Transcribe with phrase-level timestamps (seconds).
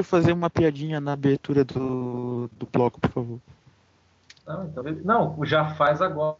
[0.00, 3.40] eu fazer uma piadinha na abertura do, do bloco, por favor.
[4.46, 6.36] Não, então, não, já faz agora.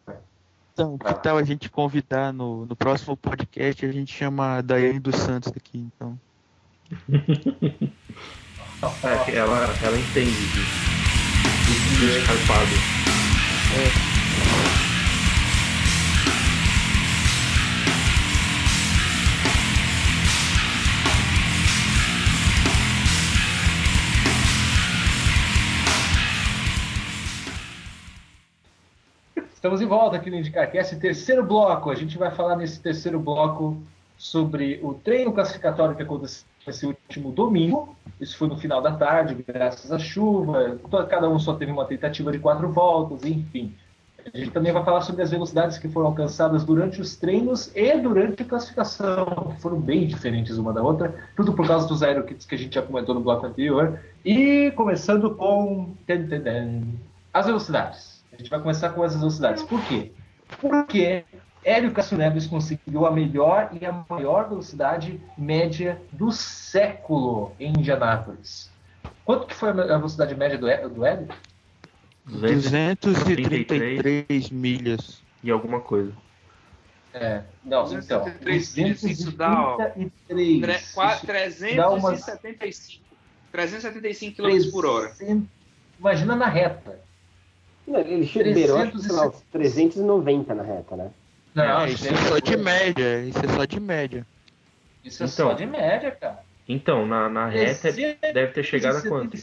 [0.72, 4.98] Então, que tal a gente convidar no, no próximo podcast, a gente chama a Daiane
[4.98, 6.18] dos Santos aqui, então.
[9.04, 10.64] é, ela, ela entende de,
[11.98, 12.74] de escarpado.
[14.80, 14.83] É.
[29.64, 31.88] Estamos em volta aqui no IndicarCast, terceiro bloco.
[31.90, 33.78] A gente vai falar nesse terceiro bloco
[34.14, 37.96] sobre o treino classificatório que aconteceu esse último domingo.
[38.20, 40.78] Isso foi no final da tarde, graças à chuva.
[41.08, 43.74] Cada um só teve uma tentativa de quatro voltas, enfim.
[44.34, 47.96] A gente também vai falar sobre as velocidades que foram alcançadas durante os treinos e
[47.96, 52.44] durante a classificação, que foram bem diferentes uma da outra, tudo por causa dos aerokits
[52.44, 53.98] que a gente já comentou no bloco anterior.
[54.22, 55.94] E começando com
[57.32, 58.13] as velocidades.
[58.34, 59.62] A gente vai começar com as velocidades.
[59.62, 60.10] Por quê?
[60.60, 61.24] Porque
[61.64, 68.72] Hélio Castro Neves conseguiu a melhor e a maior velocidade média do século em Indianápolis.
[69.24, 71.28] Quanto que foi a velocidade média do, Hélio?
[72.26, 75.22] 233 milhas.
[75.42, 76.12] E alguma coisa.
[77.12, 78.24] É, não, então.
[78.24, 81.76] 233 isso dá, ó, 375.
[81.76, 82.26] Dá umas...
[83.52, 85.14] 375 km por hora.
[85.98, 86.98] Imagina na reta.
[87.86, 91.10] Ele liberou acho sei lá, 390 na reta, né?
[91.54, 93.20] Não, é, isso é só de média.
[93.22, 94.26] Isso é só de média.
[95.04, 96.42] Isso é então, só de média, cara.
[96.66, 99.38] Então, na, na reta ele deve ter chegado a quanto?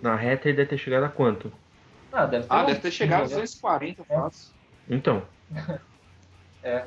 [0.00, 1.52] Na reta ele deve ter chegado a quanto?
[2.10, 4.04] Ah, deve ter, ah, deve ter chegado a 240 é.
[4.04, 4.54] fácil.
[4.88, 5.22] Então.
[6.64, 6.86] é.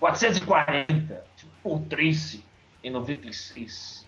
[0.00, 1.24] 440.
[1.36, 2.44] Tipo, Poltrice
[2.82, 4.06] em 96.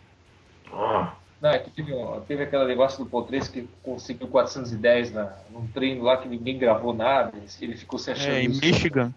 [0.72, 1.02] Ó.
[1.02, 1.23] Oh.
[1.44, 1.92] Não, é que teve,
[2.26, 6.94] teve aquele negócio do Potres que conseguiu 410 na, num treino lá que ninguém gravou
[6.94, 7.34] nada.
[7.60, 8.36] Ele ficou se achando.
[8.36, 9.12] É, em Michigan.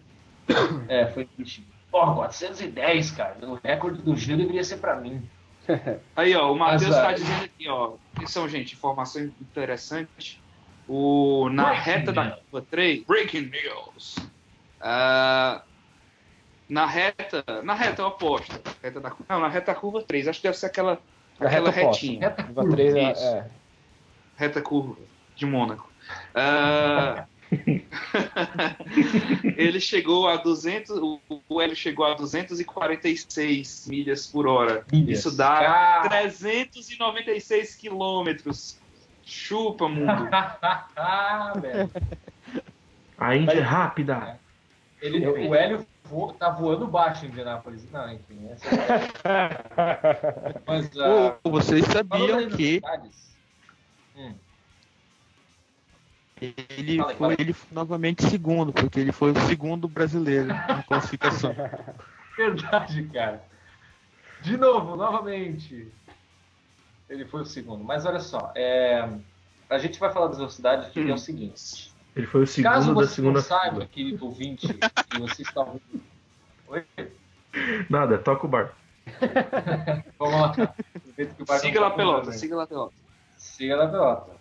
[0.90, 1.68] É, foi em Michigan.
[1.90, 3.38] Porra, 410, cara.
[3.44, 5.22] O recorde do giro deveria ser pra mim.
[6.18, 7.94] Aí, ó, o Matheus tá dizendo aqui, ó.
[8.18, 10.42] Atenção, gente, informação interessante.
[10.86, 12.16] O, na breaking reta news.
[12.16, 14.16] da curva 3, Breaking News.
[14.82, 15.62] Uh,
[16.68, 18.60] na reta, na reta eu aposto.
[18.84, 21.00] Reta da, não, na reta da curva 3, acho que deve ser aquela
[21.40, 22.30] Aquela reta retinha.
[22.30, 22.72] Reta curva.
[22.72, 23.46] 3, é, é.
[24.36, 24.98] Reta curva
[25.36, 25.90] de Mônaco.
[26.34, 27.24] Uh...
[29.56, 30.98] ele chegou a 200,
[31.50, 34.86] o Hélio chegou a 246 milhas por hora.
[34.92, 35.20] Milhas.
[35.20, 36.10] Isso dá ah.
[36.10, 38.78] 396 quilômetros.
[39.24, 40.08] Chupa, mundo.
[43.18, 44.40] a Índia é rápida.
[45.02, 47.90] Ele, o Hélio vo, tá voando baixo em Indianápolis.
[47.92, 48.48] Não, enfim.
[48.48, 48.58] É...
[50.66, 52.82] Mas, uh, vocês sabiam que.
[54.16, 54.34] Hum.
[56.40, 61.56] Ele, fala, foi, ele foi novamente segundo, porque ele foi o segundo brasileiro na classificação.
[62.38, 63.44] Verdade, cara.
[64.42, 65.92] De novo, novamente.
[67.10, 67.84] Ele foi o segundo.
[67.84, 69.10] Mas olha só, é...
[69.70, 71.08] a gente vai falar das velocidades que hum.
[71.08, 71.18] é o hum.
[71.18, 71.97] seguinte.
[72.18, 75.44] Ele foi o segundo Caso da segunda Caso você não saiba, querido ouvinte, que você
[75.44, 76.02] está ouvindo...
[76.68, 76.84] Oi?
[77.88, 78.74] Nada, toca o bar.
[80.18, 80.74] Vamos lá.
[81.60, 82.94] Siga lá pelota, siga lá pelota.
[83.38, 84.32] Siga lá pelota.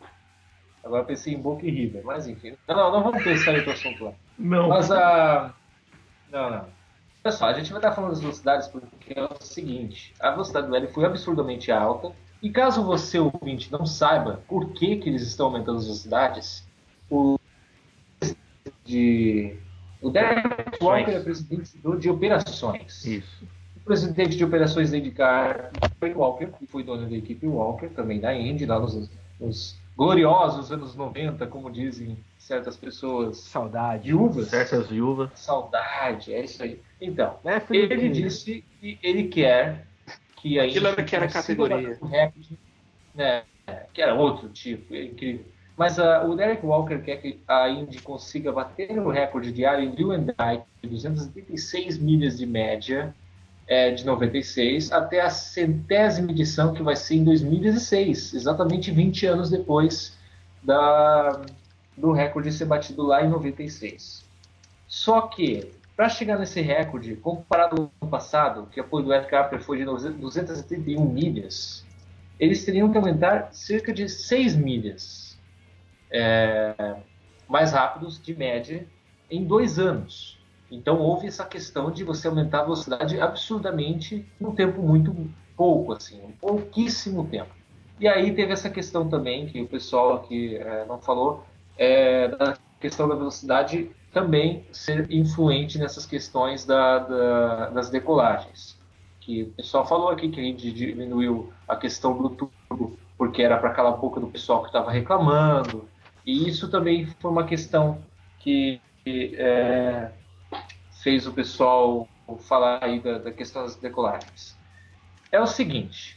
[0.82, 2.56] Agora pensei em Boca e River, mas enfim.
[2.66, 4.12] Não, não, não vamos pensar em outro assunto lá.
[4.38, 4.68] Não.
[4.68, 5.52] Mas a...
[6.32, 6.64] Não, não.
[7.22, 10.14] Pessoal, a gente vai estar falando das velocidades porque é o seguinte.
[10.18, 12.12] A velocidade do L foi absurdamente alta.
[12.40, 16.66] E caso você, ouvinte, não saiba por que, que eles estão aumentando as velocidades,
[17.10, 17.38] o
[18.86, 19.56] de.
[20.00, 20.48] O Derek
[20.80, 23.04] Walker é presidente de operações.
[23.04, 23.44] Isso.
[23.76, 28.20] O presidente de operações da IndyCar foi Walker, que foi dono da equipe Walker, também
[28.20, 29.10] da Indy, lá nos,
[29.40, 33.38] nos gloriosos anos 90, como dizem certas pessoas.
[33.38, 34.08] Saudade.
[34.08, 34.48] Viúvas.
[34.48, 35.30] Certas viúvas.
[35.34, 36.80] Saudade, é isso aí.
[37.00, 39.86] Então, é, ele disse que ele quer
[40.36, 41.98] que a Aquilo era que era categoria.
[42.02, 42.58] Recorde,
[43.14, 43.42] né,
[43.92, 45.44] que era outro tipo, é incrível.
[45.76, 49.90] Mas uh, o Derek Walker quer que a Indy consiga bater o recorde diário em
[49.90, 53.14] Dyke de 236 milhas de média
[53.66, 59.50] é, de 96 até a centésima edição que vai ser em 2016, exatamente 20 anos
[59.50, 60.16] depois
[60.62, 61.42] da,
[61.94, 64.24] do recorde ser batido lá em 96.
[64.88, 69.60] Só que, para chegar nesse recorde, comparado ao ano passado, que apoio do Ed Carter
[69.60, 71.84] foi de 271 milhas,
[72.40, 75.25] eles teriam que aumentar cerca de 6 milhas
[76.10, 76.96] é,
[77.48, 78.86] mais rápidos, de média,
[79.30, 80.38] em dois anos.
[80.70, 85.14] Então houve essa questão de você aumentar a velocidade absurdamente num tempo muito
[85.56, 87.54] pouco, assim, um pouquíssimo tempo.
[87.98, 91.44] E aí teve essa questão também, que o pessoal aqui é, não falou,
[91.78, 98.78] é, da questão da velocidade também ser influente nessas questões da, da, das decolagens.
[99.20, 103.56] Que o pessoal falou aqui que a gente diminuiu a questão do turbo porque era
[103.56, 105.88] para calar a boca do pessoal que estava reclamando.
[106.26, 108.02] E isso também foi uma questão
[108.40, 110.10] que é,
[111.02, 112.08] fez o pessoal
[112.40, 114.56] falar aí da, da questão das decolagens.
[115.30, 116.16] É o seguinte,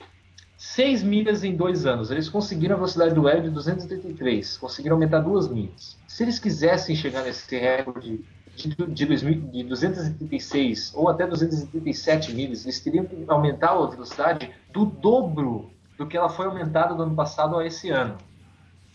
[0.59, 2.11] 6 milhas em dois anos.
[2.11, 5.97] Eles conseguiram a velocidade do web de 283, conseguiram aumentar duas milhas.
[6.06, 8.25] Se eles quisessem chegar nesse recorde
[8.56, 14.51] de, de, 2000, de 236 ou até 237 milhas, eles teriam que aumentar a velocidade
[14.73, 18.17] do dobro do que ela foi aumentada do ano passado a esse ano.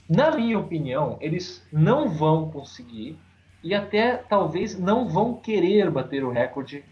[0.09, 3.19] Na minha opinião, eles não vão conseguir
[3.63, 6.85] e até talvez não vão querer bater o recorde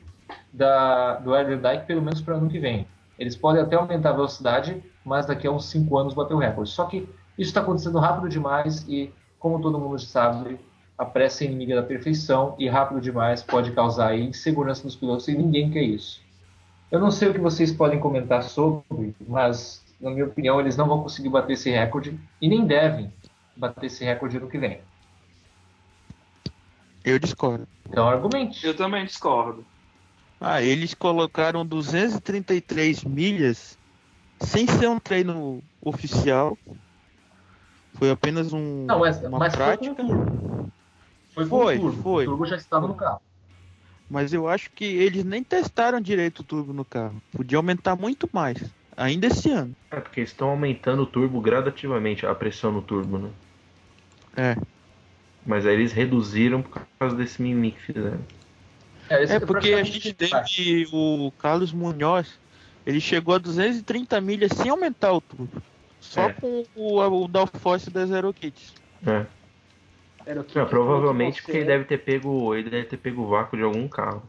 [0.53, 2.87] da, do Air Dyke, pelo menos para ano que vem.
[3.19, 6.71] Eles podem até aumentar a velocidade, mas daqui a uns 5 anos bater o recorde.
[6.71, 10.59] Só que isso está acontecendo rápido demais e, como todo mundo sabe,
[10.97, 15.37] a pressa é inimiga da perfeição e rápido demais pode causar insegurança nos pilotos e
[15.37, 16.23] ninguém quer isso.
[16.91, 20.89] Eu não sei o que vocês podem comentar sobre, mas, na minha opinião, eles não
[20.89, 23.11] vão conseguir bater esse recorde e nem devem
[23.57, 24.81] bater esse recorde no que vem.
[27.05, 27.67] Eu discordo.
[27.89, 28.67] Então, argumente.
[28.67, 29.65] Eu também discordo.
[30.41, 33.79] Ah, eles colocaram 233 milhas
[34.41, 36.59] sem ser um treino oficial.
[37.95, 39.95] Foi apenas um, Não, mas, uma mas prática.
[39.95, 40.69] Foi, com
[41.33, 42.03] foi, Foi, turbo.
[42.03, 42.25] foi.
[42.25, 43.21] O turbo já estava no carro.
[44.11, 47.23] Mas eu acho que eles nem testaram direito o turbo no carro.
[47.31, 48.59] Podia aumentar muito mais.
[48.97, 49.75] Ainda esse ano.
[49.91, 53.31] É porque estão aumentando o turbo gradativamente, a pressão no turbo, né?
[54.37, 54.57] É.
[55.47, 58.21] Mas aí eles reduziram por causa desse mimimi que fizeram.
[59.11, 62.39] esse É porque a gente teve o Carlos Munhoz.
[62.85, 65.63] Ele chegou a 230 milhas sem aumentar o turbo.
[66.01, 66.33] Só É.
[66.33, 68.75] com o, o downforce da Zero Kits.
[69.07, 69.25] É.
[70.25, 72.55] Que Não, que provavelmente você- porque ele deve ter pego.
[72.55, 74.23] Ele deve ter pego o vácuo de algum carro.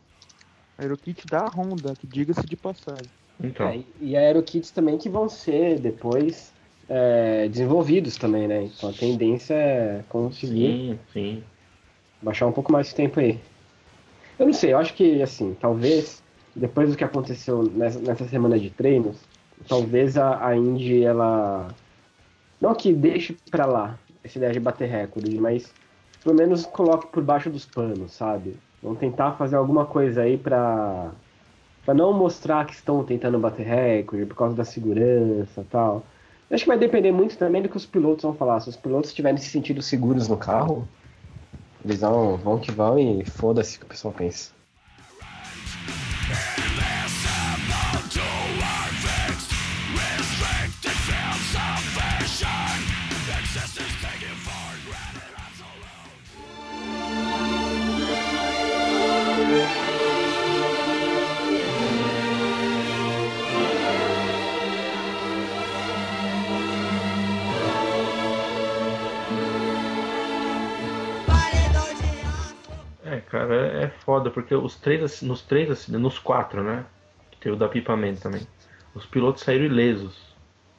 [0.78, 3.10] Aerokit da Honda, que diga-se de passagem.
[3.42, 3.68] Então.
[3.68, 6.54] É, e aerokits também que vão ser depois
[6.90, 8.64] é, desenvolvidos também, né?
[8.64, 11.44] Então a tendência é conseguir Sim, sim.
[12.22, 13.40] baixar um pouco mais esse tempo aí.
[14.38, 16.24] Eu não sei, eu acho que assim, talvez
[16.56, 19.18] depois do que aconteceu nessa, nessa semana de treinos,
[19.68, 21.74] talvez a, a Indy ela
[22.62, 25.74] não que deixe pra lá essa ideia de bater recorde, mas
[26.24, 28.56] pelo menos coloque por baixo dos panos, sabe?
[28.82, 31.12] Vão tentar fazer alguma coisa aí pra
[31.86, 36.06] para não mostrar que estão tentando bater recorde por causa da segurança tal.
[36.50, 38.60] Eu acho que vai depender muito também do que os pilotos vão falar.
[38.62, 40.88] Se os pilotos estiverem se sentindo seguros no carro,
[41.84, 44.53] eles vão, vão que vão e foda-se o que o pessoal pensa.
[74.34, 76.84] Porque os três, nos três, acidentes- nos quatro, né?
[77.32, 78.42] Que teve o da Pipamento também.
[78.96, 80.34] Os pilotos saíram ilesos,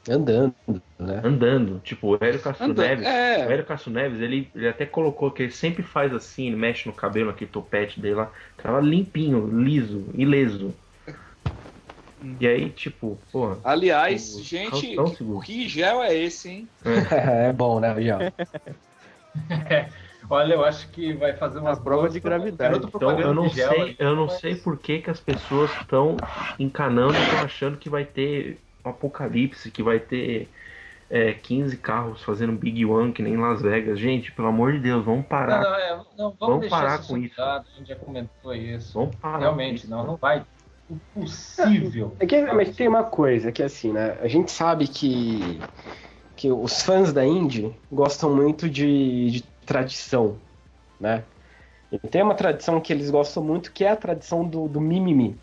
[0.09, 0.55] Andando,
[0.99, 1.23] né?
[1.25, 1.81] andando.
[1.83, 3.07] Tipo, o Hélio Castro Anda- Neves.
[3.07, 3.47] é.
[3.47, 6.87] O Hélio Castro Neves, ele, ele até colocou que ele sempre faz assim, ele mexe
[6.87, 8.31] no cabelo, aquele topete dele lá.
[8.63, 10.75] Tava limpinho, liso, ileso.
[12.41, 13.59] E aí, tipo, porra.
[13.65, 15.41] Aliás, O- gente, segundo.
[15.41, 16.69] que gel é esse, hein?
[17.11, 18.19] é bom, né, já.
[20.29, 22.81] Olha, eu acho que vai fazer uma prova de gravidade.
[22.87, 26.17] Então eu não sei, eu não sei por que, que as pessoas estão
[26.59, 30.49] encanando, estão achando que vai ter um apocalipse, que vai ter
[31.11, 33.99] é, 15 carros fazendo Big One que nem em Las Vegas.
[33.99, 35.63] Gente, pelo amor de Deus, vamos Não, parar.
[35.63, 37.43] não, é, não, vamos, Vamos deixar parar isso com isso.
[37.43, 38.95] A gente já comentou isso.
[38.95, 39.39] Vamos parar.
[39.39, 40.07] Realmente, com não, isso.
[40.09, 40.45] não vai.
[40.91, 42.15] Impossível.
[42.21, 44.19] É que, mas tem uma coisa que assim, né?
[44.21, 45.59] A gente sabe que,
[46.37, 50.41] que os fãs da Indy gostam muito de, de tradição,
[51.01, 51.27] né?
[51.93, 55.43] E tem uma tradição que eles gostam muito que é a tradição do, do mimimi.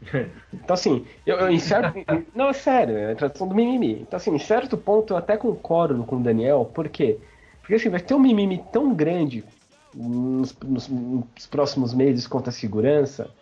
[0.52, 1.92] Então assim, eu, eu em certo,
[2.34, 4.00] não é sério, é a tradição do mimimi.
[4.02, 7.20] Então assim, em certo ponto eu até concordo com o Daniel, por quê?
[7.60, 9.44] Porque assim, vai ter um mimimi tão grande
[9.92, 13.34] nos, nos- nos próximos meses quanto a segurança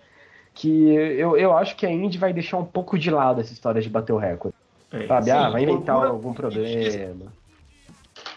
[0.54, 3.82] que eu, eu acho que a Indy vai deixar um pouco de lado essa história
[3.82, 4.56] de bater o recorde.
[4.90, 5.30] É, Sabe?
[5.30, 7.36] Sim, ah, vai inventar procura- algum problema.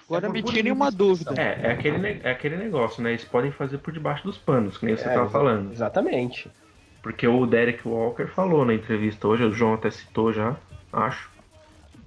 [0.10, 1.36] Agora É me tirem uma dúvida.
[1.40, 3.12] É, é aquele, é aquele negócio, né?
[3.12, 5.72] Eles podem fazer por debaixo dos panos, que nem você É, tava falando.
[5.72, 6.50] Exatamente.
[7.04, 10.58] Porque o Derek Walker falou na entrevista hoje, o João até citou já,
[10.92, 11.30] acho,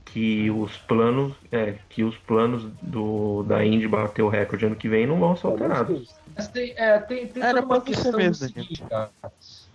[0.07, 4.89] que os planos, é, que os planos do, da Indy bater o recorde ano que
[4.89, 6.15] vem não vão ser alterados.
[6.37, 9.11] Mas tem, é, tem, tem toda uma questão do seguinte, cara.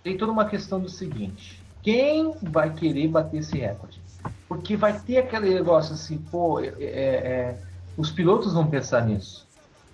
[0.04, 1.62] Tem toda uma questão do seguinte.
[1.82, 4.00] Quem vai querer bater esse recorde?
[4.46, 7.67] Porque vai ter aquele negócio assim, pô, é, é, é
[7.98, 9.46] os pilotos vão pensar nisso.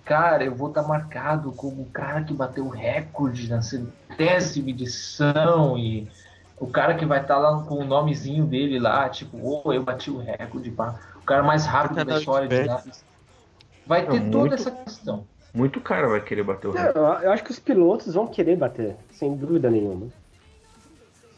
[0.05, 4.69] Cara, eu vou estar tá marcado como o cara que bateu o recorde na centésima
[4.69, 6.07] edição e
[6.59, 9.83] o cara que vai estar tá lá com o nomezinho dele lá, tipo, oh, eu
[9.83, 10.99] bati o recorde, pá.
[11.15, 13.03] o cara mais rápido da história de Nápoles.
[13.87, 15.25] Vai ter toda essa questão.
[15.51, 16.99] Muito cara vai querer bater o recorde.
[16.99, 20.07] Eu, eu acho que os pilotos vão querer bater, sem dúvida nenhuma.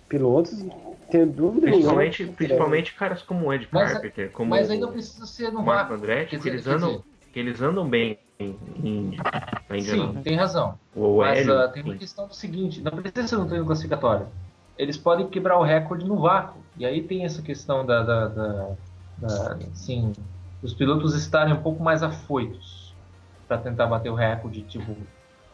[0.10, 0.66] Pilotos,
[1.10, 2.38] tem dúvida principalmente, nenhuma.
[2.38, 6.38] Principalmente caras como o Ed mas, Carpenter, como mas não precisa ser no Marco Andretti,
[6.40, 10.78] que eles andam, que eles andam bem em, em, Sim, tem razão.
[10.96, 14.28] O mas uh, tem uma questão do seguinte, não precisa ser no treino classificatório
[14.78, 16.62] eles podem quebrar o recorde no vácuo.
[16.78, 18.76] E aí tem essa questão da, da, da,
[19.18, 20.14] da assim,
[20.62, 22.94] os pilotos estarem um pouco mais afoitos
[23.48, 24.96] para tentar bater o recorde, tipo,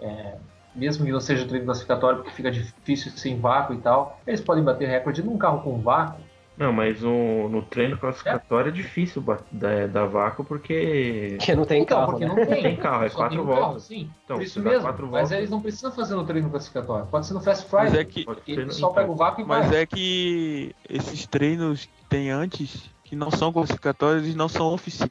[0.01, 0.35] é,
[0.75, 4.63] mesmo que não seja treino classificatório, porque fica difícil sem vácuo e tal, eles podem
[4.63, 6.21] bater recorde num carro com vácuo
[6.55, 11.35] não, mas o, no treino classificatório é, é difícil dar, dar vácuo porque.
[11.37, 12.11] Porque não tem então, carro.
[12.11, 12.35] Porque né?
[12.35, 12.61] não tem.
[12.61, 13.63] tem carro, é Só quatro voltas.
[13.63, 14.83] Carro, sim, então, por isso mesmo.
[14.83, 15.31] Mas voltas...
[15.31, 17.07] eles não precisam fazer no treino classificatório.
[17.07, 17.89] Pode ser no Fast Friday.
[17.89, 19.81] Mas é que, só pega o vácuo e Mas vai.
[19.81, 25.09] é que esses treinos que tem antes, que não são classificatórios, eles não são oficiais.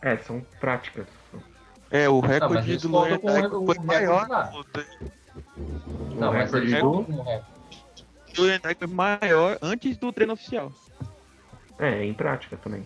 [0.00, 1.06] É, são práticas.
[1.94, 3.20] É, o recorde do Luan
[3.64, 4.26] foi maior.
[6.18, 7.06] Não, mas eles do
[8.36, 10.72] o Endai foi maior antes do treino oficial.
[11.78, 12.84] É, em prática também.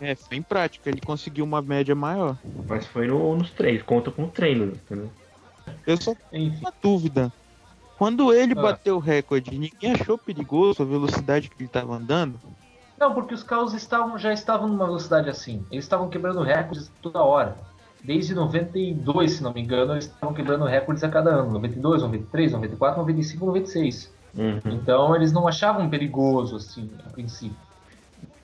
[0.00, 2.38] É, foi em prática, ele conseguiu uma média maior.
[2.68, 5.10] Mas foi no, nos treinos, conta com o treino, entendeu?
[5.84, 7.32] Eu só tenho uma dúvida.
[7.98, 8.62] Quando ele ah.
[8.62, 12.38] bateu o recorde, ninguém achou perigoso a velocidade que ele estava andando?
[13.00, 15.66] Não, porque os carros estavam, já estavam numa velocidade assim.
[15.72, 17.56] Eles estavam quebrando recordes toda hora.
[18.02, 21.50] Desde 92, se não me engano, eles estavam quebrando recordes a cada ano.
[21.52, 24.14] 92, 93, 94, 95, 96.
[24.36, 24.60] Uhum.
[24.66, 27.56] Então eles não achavam perigoso, assim, a princípio.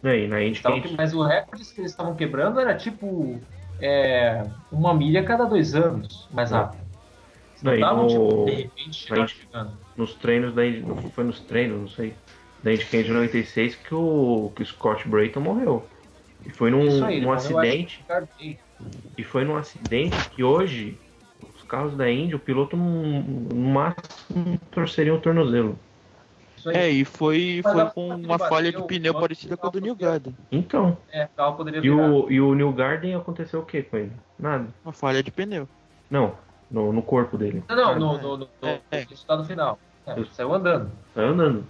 [0.02, 3.40] É, na então, Mas o recorde que eles estavam quebrando era tipo
[3.80, 6.56] é, uma milha a cada dois anos, mais é.
[6.56, 6.82] rápido.
[7.62, 8.08] não estavam, no...
[8.08, 9.72] tipo, de repente, chegando.
[9.96, 12.14] Nos treinos da Indy, foi nos treinos, não sei,
[12.62, 15.86] da IndyCar de 96 que o, que o Scott Brayton morreu.
[16.44, 18.04] E foi num, aí, num acidente.
[19.16, 20.98] E foi num acidente que hoje
[21.74, 25.76] carros da Indy, o piloto no, máximo torceria o tornozelo.
[26.66, 30.34] É, e foi, foi com uma falha de pneu parecida com a do New Garden.
[30.50, 30.96] Então.
[31.12, 31.28] É,
[31.82, 34.12] e o, e o New Garden aconteceu o que com ele?
[34.38, 34.66] Nada.
[34.82, 35.68] Uma falha de pneu.
[36.08, 36.32] Não,
[36.70, 37.62] no, no corpo dele.
[37.68, 39.00] Não, não, no, no, no, no é.
[39.00, 39.78] resultado final.
[40.06, 40.90] É, saiu andando.
[41.14, 41.66] Saiu andando.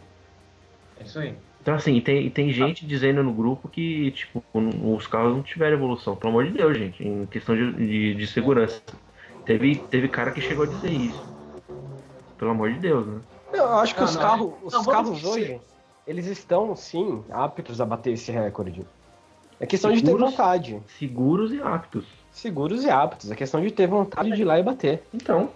[1.01, 1.35] É isso aí.
[1.65, 6.15] Então, assim, tem, tem gente dizendo no grupo que, tipo, os carros não tiveram evolução.
[6.15, 8.83] Pelo amor de Deus, gente, em questão de, de, de segurança.
[9.47, 11.25] Teve, teve cara que chegou a dizer isso.
[12.37, 13.19] Pelo amor de Deus, né?
[13.51, 15.59] Eu acho que os, não, carros, os não, carros hoje,
[16.07, 18.87] eles estão, sim, aptos a bater esse recorde.
[19.59, 20.83] É questão seguros, de ter vontade.
[20.99, 22.05] Seguros e aptos.
[22.31, 23.31] Seguros e aptos.
[23.31, 25.03] É questão de ter vontade de ir lá e bater.
[25.15, 25.49] Então.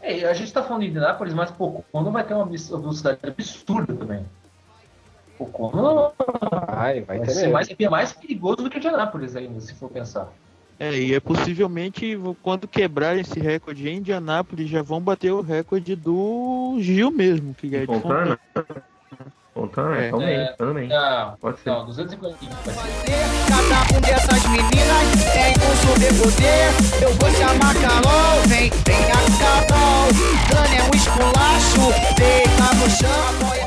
[0.00, 3.94] É, a gente tá falando de Indianápolis, mas pô, quando vai ter uma velocidade absurda
[3.94, 4.26] também.
[5.38, 5.70] O Ocon
[6.66, 9.90] vai, vai, vai ser mais, é mais perigoso do que o Indianápolis ainda, se for
[9.90, 10.32] pensar.
[10.78, 15.96] É, e é possivelmente quando quebrar esse recorde em Indianápolis já vão bater o recorde
[15.96, 18.38] do Gil mesmo, que é de Fontana.
[19.54, 20.10] Fontana, é.
[20.10, 20.88] também, é, também.
[20.88, 21.70] Não, Pode ser.
[21.70, 22.38] Não, 240.
[23.48, 26.68] Cada um dessas meninas tem um superpoder.
[27.00, 30.12] Eu vou chamar Carol, vem, vem a Carol.
[30.50, 31.88] Dani é um esculacho,
[32.18, 33.65] deita no chão,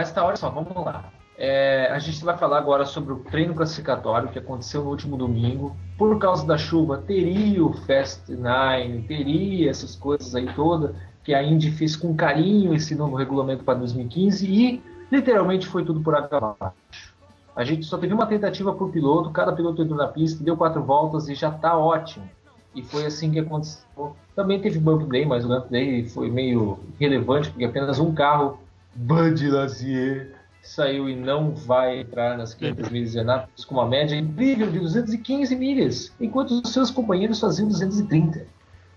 [0.00, 1.04] Mas tá, olha só, vamos lá.
[1.36, 5.76] É, a gente vai falar agora sobre o treino classificatório que aconteceu no último domingo.
[5.98, 11.42] Por causa da chuva, teria o Fast Nine, teria essas coisas aí todas, que a
[11.42, 16.56] Indy fez com carinho esse novo regulamento para 2015 e literalmente foi tudo por água
[16.58, 17.14] abaixo.
[17.54, 20.82] A gente só teve uma tentativa por piloto, cada piloto entrou na pista, deu quatro
[20.82, 22.26] voltas e já está ótimo.
[22.74, 24.16] E foi assim que aconteceu.
[24.34, 28.58] Também teve Bump Day, mas o Bump Day foi meio relevante, porque apenas um carro
[28.94, 34.16] Bud Lazier saiu e não vai entrar nas 500 milhas de Anápolis com uma média
[34.16, 38.46] incrível de 215 milhas, enquanto os seus companheiros faziam 230.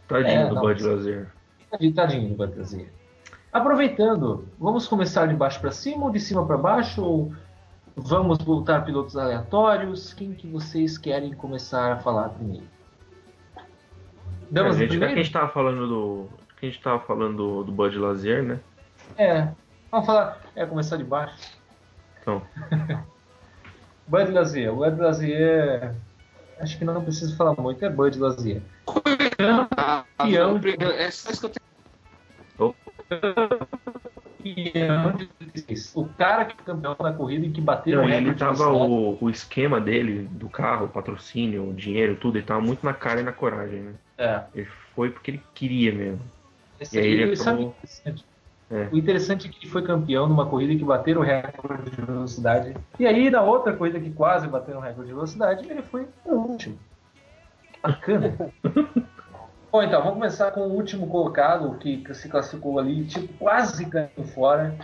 [0.07, 1.27] Tadinho é, do Bud Lazier.
[1.95, 2.87] Tadinho do Butler Lazier.
[3.51, 7.03] Aproveitando, vamos começar de baixo para cima ou de cima para baixo?
[7.03, 7.33] Ou
[7.95, 10.13] vamos voltar pilotos aleatórios?
[10.13, 12.65] Quem que vocês querem começar a falar primeiro?
[14.49, 15.13] Damos a gente, primeiro?
[15.13, 16.29] a gente tava falando do.
[16.61, 18.59] A gente tava falando do, do Bud Lazier, né?
[19.17, 19.49] É.
[19.93, 20.41] Vamos falar.
[20.55, 21.37] É, começar de baixo.
[22.19, 22.41] Então.
[24.07, 24.73] Bud Lazier.
[24.73, 25.93] Bud Lazier.
[26.59, 28.63] Acho que não preciso falar muito, é Bud Lazier.
[28.87, 30.59] Campeão.
[30.97, 31.63] É só isso que eu tenho
[35.93, 39.29] o cara que é campeão na corrida e que bateu Não, ele tava o, o
[39.29, 43.23] esquema dele, do carro, o patrocínio, o dinheiro, tudo, ele tava muito na cara e
[43.23, 43.93] na coragem, né?
[44.17, 44.41] É.
[44.55, 46.19] Ele foi porque ele queria mesmo.
[46.79, 47.75] Esse e aí ele acabou...
[48.71, 48.87] É.
[48.91, 52.75] O interessante é que ele foi campeão numa corrida que bateram o recorde de velocidade.
[52.99, 56.33] E aí, na outra corrida que quase bateram o recorde de velocidade, ele foi o
[56.33, 56.77] último.
[57.81, 58.35] Bacana.
[59.71, 64.23] Bom, então, vamos começar com o último colocado, que se classificou ali, tipo, quase caindo
[64.35, 64.75] fora,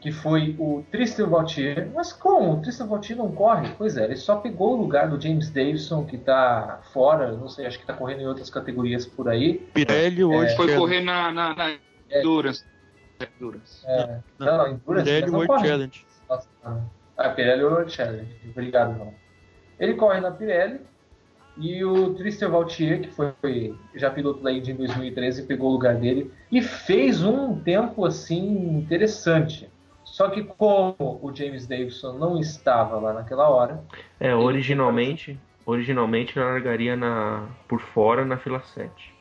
[0.00, 1.88] que foi o Tristan Vautier.
[1.94, 2.54] Mas como?
[2.54, 3.68] O Tristan Vautier não corre?
[3.78, 7.66] Pois é, ele só pegou o lugar do James Davidson, que está fora, não sei,
[7.66, 9.58] acho que está correndo em outras categorias por aí.
[9.72, 10.52] Pirelli hoje...
[10.52, 11.70] É, foi correr na, na, na
[12.10, 12.22] é,
[13.20, 13.84] Endurance.
[13.86, 16.06] É, não, não, Endurance, Pirelli World Challenge.
[17.16, 18.36] Ah, Pirelli World Challenge.
[18.50, 19.14] Obrigado, não.
[19.78, 20.80] Ele corre na Pirelli,
[21.58, 25.94] e o Tristan Vautier, que foi já piloto da Indy em 2013, pegou o lugar
[25.94, 29.70] dele e fez um tempo assim interessante.
[30.04, 33.82] Só que como o James Davidson não estava lá naquela hora.
[34.20, 39.14] É, originalmente, originalmente ele largaria na, por fora na fila 7.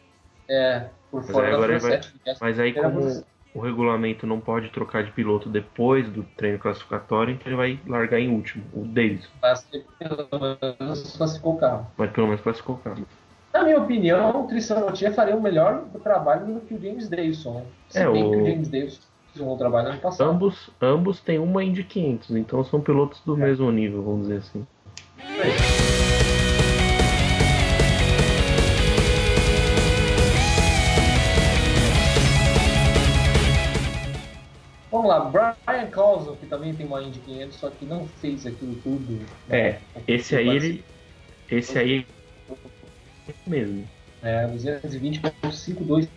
[0.50, 2.14] É, por mas fora na fila vai, 7.
[2.40, 3.24] Mas aí como
[3.55, 8.19] o regulamento não pode trocar de piloto depois do treino classificatório, então ele vai largar
[8.19, 9.29] em último, o Davidson.
[9.41, 9.65] Mas
[9.97, 11.88] pelo menos classificou o carro.
[11.97, 13.07] Mas pelo menos classificou o carro.
[13.53, 17.65] Na minha opinião, o Tristan Rotier faria o melhor trabalho do que o James Davidson.
[17.88, 18.31] Se é, bem o...
[18.31, 20.29] que o James Davidson fez um bom trabalho ano passado.
[20.29, 23.45] Ambos, ambos têm uma Indy 500, então são pilotos do é.
[23.45, 24.67] mesmo nível, vamos dizer assim.
[25.17, 25.84] É.
[35.05, 38.75] Vamos lá, Brian Clausen, que também tem uma Indy 500, só que não fez aquilo
[38.77, 39.13] tudo.
[39.13, 39.25] Né?
[39.50, 40.83] É, esse aí ele.
[41.50, 42.07] Esse aí.
[43.46, 43.87] Mesmo.
[44.24, 46.07] É, 220.52.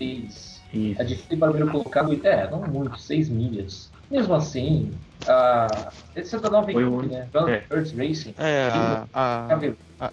[0.00, 0.56] Isso.
[0.98, 3.90] A difícil para o primeiro colocado, é, não muito, 6 milhas.
[4.10, 4.92] Mesmo assim,
[5.26, 7.28] a, esse é da nova equipe, né?
[7.48, 7.62] É.
[7.68, 8.34] Racing.
[8.38, 10.12] É, a, a, a,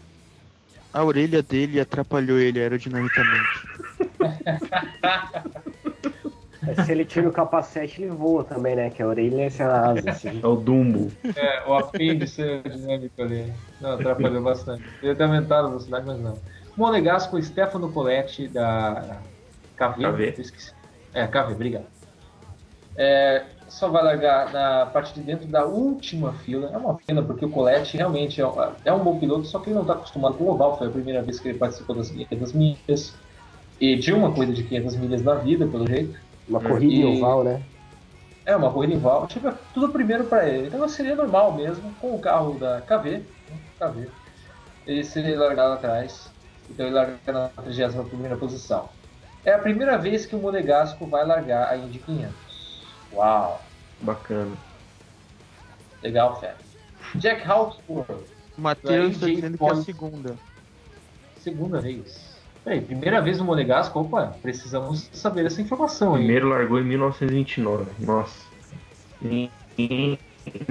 [0.93, 3.67] a orelha dele atrapalhou ele aerodinamicamente.
[6.85, 8.89] Se ele tira o capacete, ele voa também, né?
[8.89, 10.39] Que a orelha é essa asa, assim.
[10.41, 11.11] É o Dumbo.
[11.35, 13.51] É, o apêndice dinâmico ali.
[13.81, 14.83] Não, atrapalhou bastante.
[15.01, 16.37] Ele ter aumentado a velocidade, mas não.
[16.75, 19.19] Monegasco, Stefano Coletti, da
[19.75, 20.03] KV.
[20.03, 20.41] KV.
[20.41, 20.73] Esqueci.
[21.13, 21.85] É, KV, obrigado.
[22.95, 26.69] É, só vai largar na parte de dentro da última fila.
[26.71, 28.45] É uma pena, porque o Colette realmente é,
[28.85, 30.77] é um bom piloto, só que ele não está acostumado com o oval.
[30.77, 33.13] Foi a primeira vez que ele participou das 500 milhas.
[33.81, 36.17] E de uma coisa de 500 milhas na vida, pelo jeito.
[36.47, 37.17] Uma corrida e...
[37.17, 37.63] oval, né?
[38.45, 39.27] É, uma corrida em oval.
[39.27, 40.67] Tipo, tudo primeiro para ele.
[40.67, 43.25] Então seria normal mesmo, com o carro da KV, né?
[43.79, 44.09] KV
[44.85, 46.29] ele seria largado atrás.
[46.69, 48.89] Então ele larga na 31 posição.
[49.45, 52.33] É a primeira vez que o Monegasco vai largar a Indy 500.
[53.13, 53.61] Uau!
[54.01, 54.55] Bacana.
[56.01, 56.55] Legal, Fé.
[57.15, 58.25] Jack Hawksworth.
[58.57, 60.37] Matheus está dizendo que é a segunda.
[61.39, 62.22] Segunda vez.
[62.63, 66.13] Peraí, primeira vez no Monegasco, opa, precisamos saber essa informação.
[66.13, 67.91] Primeiro largou em 1929.
[67.99, 68.45] Nossa.
[69.21, 70.17] Nem, nem,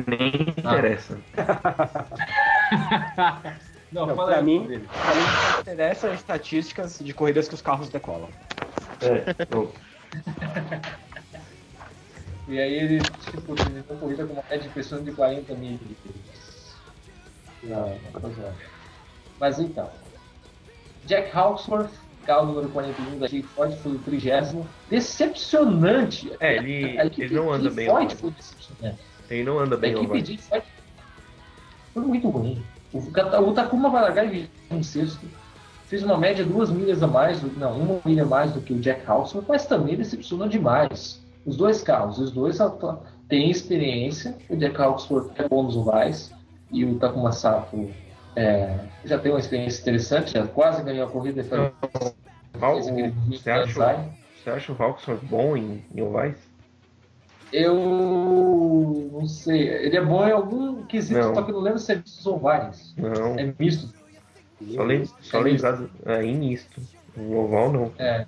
[0.06, 0.72] nem ah.
[0.72, 1.18] interessa.
[3.92, 8.30] Não, Não pra, mim, pra mim, interessa estatísticas de corridas que os carros decolam.
[9.02, 9.34] É,
[12.48, 15.78] e aí ele, tipo, terminou a corrida com uma média de pressão de 40 mil.
[17.64, 18.54] Não, não,
[19.38, 19.90] Mas então,
[21.06, 21.90] Jack Hawksworth,
[22.24, 24.66] carro número 41 da Jeep Ford, foi o trigésimo.
[24.88, 26.32] Decepcionante.
[26.40, 27.86] É, ele, ele não anda bem.
[27.88, 28.98] Ford foi decepcionante.
[29.30, 29.94] Ele não anda bem.
[29.94, 30.62] A equipe Jeep Ford
[31.94, 32.62] foi muito ruim.
[32.92, 35.26] O, o Takuma largar em um sexto.
[35.86, 38.80] Fez uma média duas milhas a mais, não, uma milha a mais do que o
[38.80, 41.22] Jack Hawksworth, mas também decepcionou demais.
[41.44, 42.58] Os dois carros, os dois
[43.28, 44.34] têm experiência.
[44.48, 46.32] O Jack Hawksworth é bom nos ovais
[46.70, 47.90] e o Takuma Sato
[48.36, 51.44] é, já tem uma experiência interessante, já quase ganhou a corrida.
[51.44, 51.72] Foi,
[53.28, 54.06] você, acha,
[54.42, 56.36] você acha o Valkyrie bom em, em ovais?
[57.52, 59.68] Eu não sei.
[59.68, 61.34] Ele é bom em algum quesito, não.
[61.34, 62.94] só que não lembro se é misto ou ovais.
[62.96, 63.38] Não.
[63.38, 63.92] É misto.
[64.74, 65.90] Só, lem só é lembrado.
[66.06, 66.80] É, em misto.
[67.16, 67.92] Um oval não.
[67.98, 68.24] É.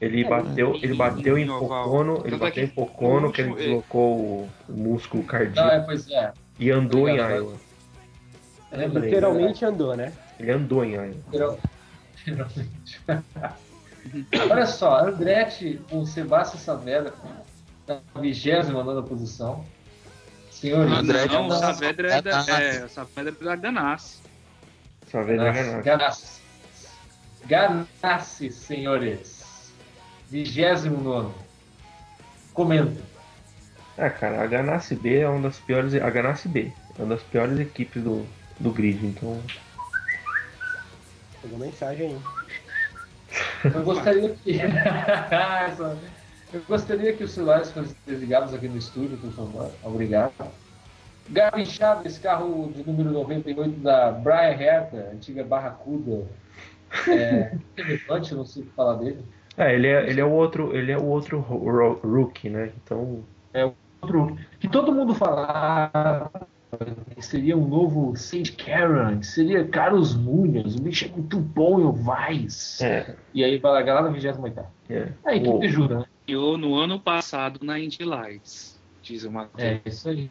[0.00, 4.16] Ele bateu, ele bateu em Pocono, ele é bateu em Pocono, que ele último- deslocou
[4.18, 6.32] o, músculo cardíaco é, pois é.
[6.58, 7.54] e andou em Obrigado, Iowa.
[8.72, 10.12] Lembrei, Literalmente andou, né?
[10.38, 10.96] Ele andou em.
[11.32, 11.58] Literal-
[12.26, 13.00] Literalmente.
[14.50, 17.12] Olha só, Andretti com Sebastião Saavedra
[17.86, 19.64] na 29 posição.
[20.50, 21.58] Senhores, Andretti não, o não.
[21.58, 22.50] Saavedra é da, Ganassi.
[22.78, 24.18] é, o Saavedra é da Ganassi.
[25.12, 25.82] Vez vai ganhar.
[25.82, 26.40] Ganassi.
[27.46, 29.72] Ganassi, senhores.
[30.30, 31.34] 29.
[32.54, 33.00] Comenta.
[33.98, 35.94] Ah, cara, a Ganassi B é uma das piores.
[35.94, 38.24] A Ganassi B é uma das piores equipes do,
[38.60, 39.40] do grid, então.
[41.42, 43.72] Pegou mensagem aí.
[43.74, 44.58] Eu gostaria que.
[46.52, 49.70] Eu gostaria que os celulares fossem desligados aqui no estúdio, por favor.
[49.84, 50.32] Obrigado.
[51.28, 56.26] Gavin Chaves, carro de número 98 da Brian Herta, antiga Barracuda.
[57.08, 59.24] É, relevante, não sei o que falar dele.
[59.56, 60.74] É, ele é, ele é o outro.
[60.76, 62.72] Ele é o outro ro- ro- rookie, né?
[62.82, 63.22] Então.
[64.02, 66.32] Outro, que todo mundo falava
[67.18, 71.92] seria um novo Sage Karen, seria Carlos Munhoz, o bicho é muito bom e o
[71.92, 72.84] Vice.
[72.84, 73.14] É.
[73.34, 74.40] E aí vai lá na 28
[74.88, 75.08] é.
[75.24, 76.04] A equipe jura, né?
[76.26, 79.62] Ganhou no ano passado na Indy Lights, diz o Matheus.
[79.62, 80.30] É, isso aí.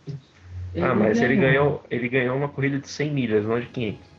[0.77, 4.09] Ah, mas ele ganhou, ele ganhou uma corrida de 100 milhas, não de 500.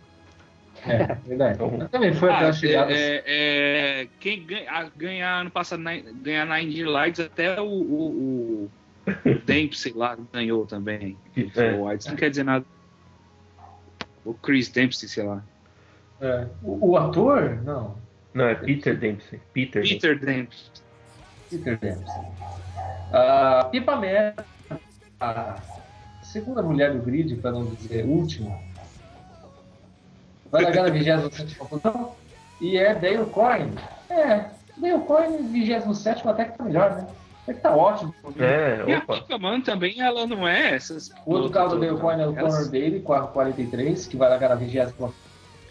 [0.87, 1.54] É, verdade.
[1.62, 2.92] Então- também foi até Ah, a chegada.
[2.92, 7.66] é, é, quem ganha, a- ganhar ano passado na, ganhar na Indy Lights até o,
[7.66, 8.70] o, o,
[9.25, 11.16] o Dempsey lá ganhou também.
[11.57, 11.73] É.
[11.73, 12.64] O White não quer dizer nada.
[14.25, 15.42] O Chris Dempsey, sei lá.
[16.20, 16.46] É.
[16.62, 17.62] O, o ator?
[17.64, 17.96] Não.
[18.35, 19.40] Não, é Peter Dempsey.
[19.53, 19.83] Peter.
[19.83, 19.99] Dempsey.
[19.99, 20.70] Peter Dempsey.
[21.51, 22.23] Peter Dempsey.
[23.12, 24.46] A Pipa Merda,
[25.18, 25.57] a
[26.23, 28.57] segunda mulher do grid, para não dizer última,
[30.51, 32.14] vai largar na 27 posição
[32.61, 33.75] e é Dale Coyne.
[34.09, 37.07] É, Dale Coyne, 27 até que tá melhor, né?
[37.42, 38.14] Até que tá ótimo.
[38.38, 39.20] É, E a opa.
[39.20, 41.11] Pica Man também, ela não é essas.
[41.24, 44.55] O outro carro do Coyne é o Conor Daly, carro 43, que vai largar na
[44.57, 44.76] 20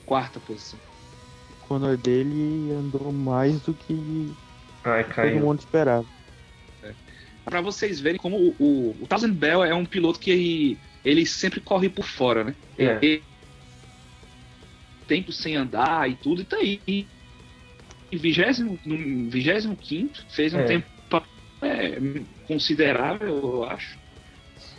[0.05, 0.79] Quarta posição.
[1.63, 4.33] O Conor dele andou mais do que
[4.83, 6.05] Ai, todo mundo esperava.
[7.45, 11.25] Pra vocês verem como o, o, o Thousand Bell é um piloto que ele, ele
[11.25, 12.55] sempre corre por fora, né?
[12.77, 12.97] É.
[13.01, 13.23] Ele-
[15.07, 16.79] tempo sem andar e tudo, e tá aí.
[16.87, 17.07] E
[18.17, 20.63] 25, no 25 fez um É.
[20.65, 20.85] tempo
[21.61, 21.99] é,
[22.47, 23.97] considerável, eu acho.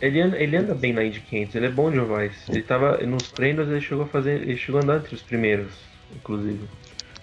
[0.01, 2.33] Ele anda, ele anda bem na Indy 500, ele é bom de ovais.
[2.49, 5.71] Ele tava nos treinos, ele chegou a fazer, ele chegou a andar entre os primeiros,
[6.15, 6.59] inclusive.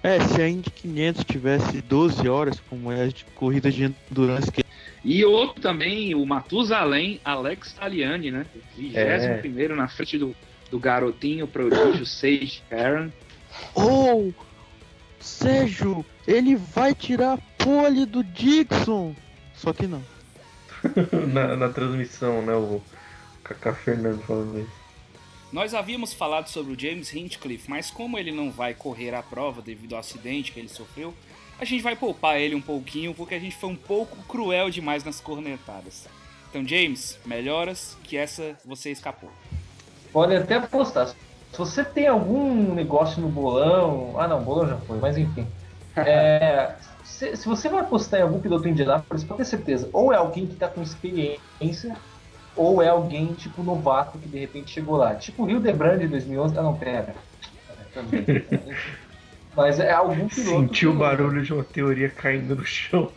[0.03, 4.65] É, se a Indy 500 tivesse 12 horas, como é de corrida de endurance, que
[5.05, 8.47] E outro também, o Matusalém Alex Taliani, né?
[8.77, 10.35] 21 primeiro na frente do,
[10.71, 13.11] do garotinho prodígio Sage Karen.
[13.75, 14.31] Oh!
[15.19, 19.17] Sérgio, ele vai tirar a pole do Dixon!
[19.59, 20.03] Só que não.
[21.33, 22.55] na, na transmissão, né?
[22.55, 22.81] O
[23.45, 24.79] Kaká Fernando falando isso.
[25.53, 29.63] Nós havíamos falado sobre o James Hinchcliffe, mas como ele não vai correr a prova
[29.63, 31.15] devido ao acidente que ele sofreu,
[31.59, 35.03] a gente vai poupar ele um pouquinho porque a gente foi um pouco cruel demais
[35.05, 36.07] nas cornetadas.
[36.51, 39.31] Então, James, melhoras que essa você escapou.
[40.13, 41.07] Podem até postar.
[41.07, 41.17] Se
[41.59, 44.15] você tem algum negócio no bolão.
[44.19, 45.47] Ah, não, bolão já foi, mas enfim.
[45.97, 46.77] É,
[47.09, 49.89] se, se você vai apostar em algum piloto em Indianapolis, pode ter certeza.
[49.93, 51.97] Ou é alguém que está com experiência,
[52.55, 55.15] ou é alguém tipo novato que de repente chegou lá.
[55.15, 56.59] Tipo o Rio de Brand de 2011.
[56.59, 57.15] Ah, não, pera.
[57.97, 58.75] É.
[59.57, 60.61] Mas é algum piloto.
[60.61, 63.11] Sentiu o que- barulho de uma teoria caindo no chão.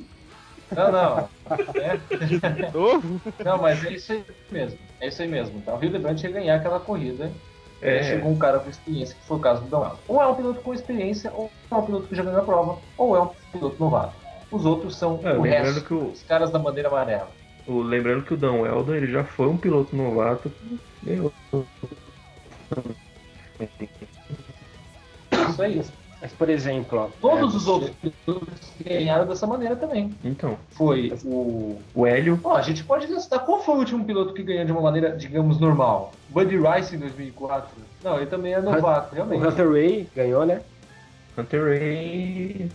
[0.76, 1.30] Não, não.
[1.76, 3.44] É.
[3.44, 4.80] Não, mas é isso aí mesmo.
[5.02, 5.58] É isso aí mesmo.
[5.58, 7.30] Então, o Rio de Brand ia ganhar aquela corrida.
[7.82, 7.98] É.
[7.98, 8.04] É.
[8.04, 10.62] Chegou um cara com experiência, que foi o caso do Dom Ou é um piloto
[10.62, 13.80] com experiência, ou é um piloto que já ganhou a prova, ou é um piloto
[13.80, 14.16] novato.
[14.52, 17.32] Os outros são É, o resto, que o- os caras da bandeira amarela.
[17.66, 20.52] O- lembrando que o Dan Weldon ele já foi um piloto novato.
[21.04, 21.34] Ganhou.
[25.50, 25.82] Isso aí.
[26.22, 30.16] Mas, por exemplo, ó, Todos é, os outros pilotos ganharam dessa maneira também.
[30.24, 31.80] Então, Foi o.
[31.96, 32.40] o Hélio.
[32.44, 35.18] Ó, a gente pode listar qual foi o último piloto que ganhou de uma maneira,
[35.18, 36.14] digamos, normal.
[36.30, 37.72] Buddy Rice em 2004.
[38.04, 39.48] Não, ele também é novato, O realmente.
[39.48, 40.62] Hunter Ray ganhou, né?
[41.36, 42.70] Hunter Ray.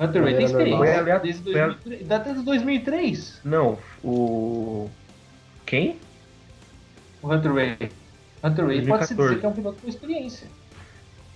[0.00, 1.04] Hunter Ray tem experiência.
[1.04, 3.40] Foi Desde foi 2003, desde 2003.
[3.44, 4.90] Não, o.
[5.64, 5.96] Quem?
[7.22, 7.76] O Hunter Ray.
[8.42, 9.28] Hunter Ray pode-se 2014.
[9.28, 10.48] dizer que é um piloto com experiência.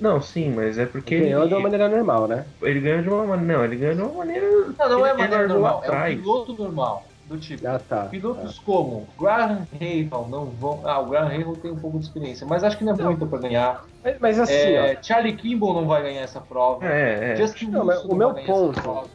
[0.03, 2.45] Não, sim, mas é porque ganhou ele, de uma maneira normal, né?
[2.61, 3.53] ele ganhou de uma maneira.
[3.59, 4.47] Não, ele ganhou de uma maneira.
[4.79, 6.19] Não, não é ele maneira normal, é um atrás.
[6.21, 7.07] piloto normal.
[7.27, 8.07] Do tipo, Ah, tá.
[8.07, 10.81] pilotos como Graham Rahal não vão.
[10.85, 13.27] Ah, o Graham Rahal tem um pouco de experiência, mas acho que não é muito
[13.29, 13.85] pra ganhar.
[14.03, 16.85] Mas, mas assim, É, Charlie Kimball não vai ganhar essa prova.
[16.85, 17.37] É, é.
[17.37, 19.09] Justin Não, Wilson o não meu ponto-.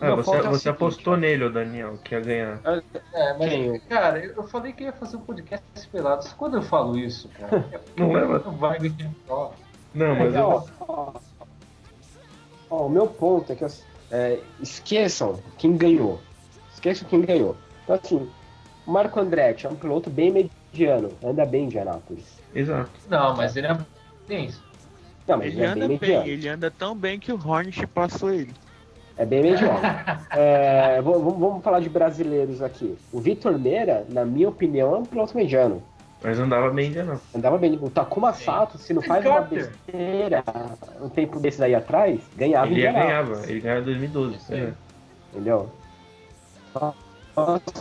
[0.00, 2.60] Ah, você, é você seguinte, apostou nele, ô Daniel, que ia ganhar.
[3.12, 3.78] É, mas, Quem?
[3.80, 6.32] cara, eu falei que ia fazer um podcast pelados.
[6.32, 9.52] Quando eu falo isso, cara, é Não leva- não vai ganhar a prova.
[9.94, 10.44] Não, mas É, eu.
[10.48, 11.12] ó, ó,
[12.70, 16.20] ó, o meu ponto é que assim, é, esqueçam quem ganhou.
[16.72, 17.56] Esqueçam quem ganhou.
[17.84, 18.30] Então, assim,
[18.86, 22.40] o Marco Andretti é um piloto bem mediano, anda bem em Indianápolis.
[22.54, 22.90] Exato.
[23.08, 23.78] Não, mas ele é
[24.26, 24.62] tenso.
[25.26, 26.26] Não, mas Ele ele é anda bem bem, mediano.
[26.26, 28.54] ele anda tão bem que o Hornet passou ele.
[29.16, 29.78] É bem mediano.
[30.30, 32.96] É, vamos, vamos falar de brasileiros aqui.
[33.12, 35.82] O Vitor Meira, na minha opinião, é um piloto mediano.
[36.22, 37.20] Mas andava bem ainda não.
[37.34, 37.78] Andava bem.
[37.80, 40.44] O Takuma Sato, se não faz uma besteira
[41.00, 44.36] um tempo desse daí atrás, ganhava Ele ganhava, ele ganhava em 2012.
[44.36, 44.60] Isso aí.
[44.60, 44.74] é.
[45.32, 45.70] Entendeu?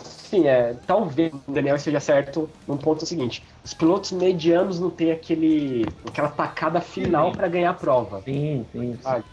[0.03, 5.11] Sim, é, talvez o Daniel esteja certo num ponto seguinte: os pilotos medianos não têm
[5.11, 8.21] aquele, aquela tacada final para ganhar a prova.
[8.21, 8.95] Sim, sim.
[8.95, 9.23] sim.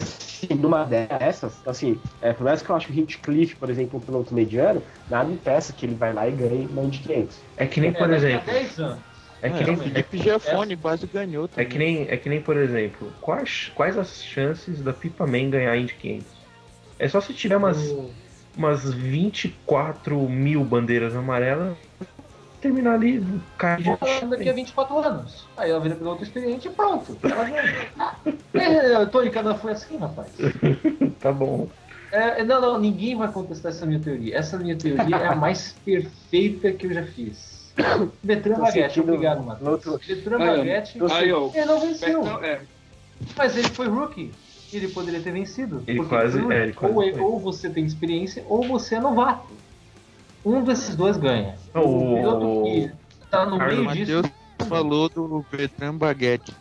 [0.00, 4.02] Assim, numa dessas, assim, é, por mais que eu acho o Hinchcliffe, por exemplo, um
[4.02, 7.40] piloto mediano, nada impeça que ele vai lá e ganhe uma Indy 500.
[7.56, 8.52] É que nem, por daqui a exemplo.
[8.52, 9.08] 10 anos.
[9.40, 12.56] É que É, nem, Felipe Giafone quase ganhou é que nem, é que nem, por
[12.56, 16.26] exemplo, quais, quais as chances da Pipa Man ganhar Indy 500?
[16.98, 17.78] É só se tiver umas,
[18.56, 21.76] umas 24 mil bandeiras amarelas,
[22.60, 23.24] terminar ali,
[23.56, 25.46] cair de Ela daqui a 24 anos.
[25.56, 27.16] Aí ela vira piloto experiente e pronto.
[27.22, 27.48] Ela
[28.54, 30.28] é, Tony Canan foi assim, rapaz.
[31.20, 31.66] Tá bom.
[32.12, 34.36] É, não, não, ninguém vai contestar essa minha teoria.
[34.36, 37.72] Essa minha teoria é a mais perfeita que eu já fiz.
[38.22, 39.68] Betran Tô Baguete, obrigado, Matheus.
[39.68, 40.38] outro- Betran.
[40.38, 42.22] Baguete, ele não venceu.
[42.22, 42.60] Betão- é,
[43.36, 44.30] Mas ele foi rookie.
[44.72, 45.82] Ele poderia ter vencido.
[45.86, 47.20] Ele Porque quase- foi é, ele quase ou, foi.
[47.20, 49.48] ou você tem experiência, ou você é novato.
[50.44, 51.56] Um desses dois ganha.
[51.74, 52.92] O- piloto que
[53.30, 54.22] tá no Carlos O meio disso.
[54.22, 56.54] Matheus falou do Bertrand Baguette.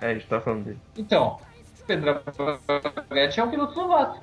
[0.00, 0.78] É, a gente tá falando dele.
[0.96, 1.38] Então,
[1.86, 2.20] Pedro
[3.08, 4.20] Baguete é um piloto novato.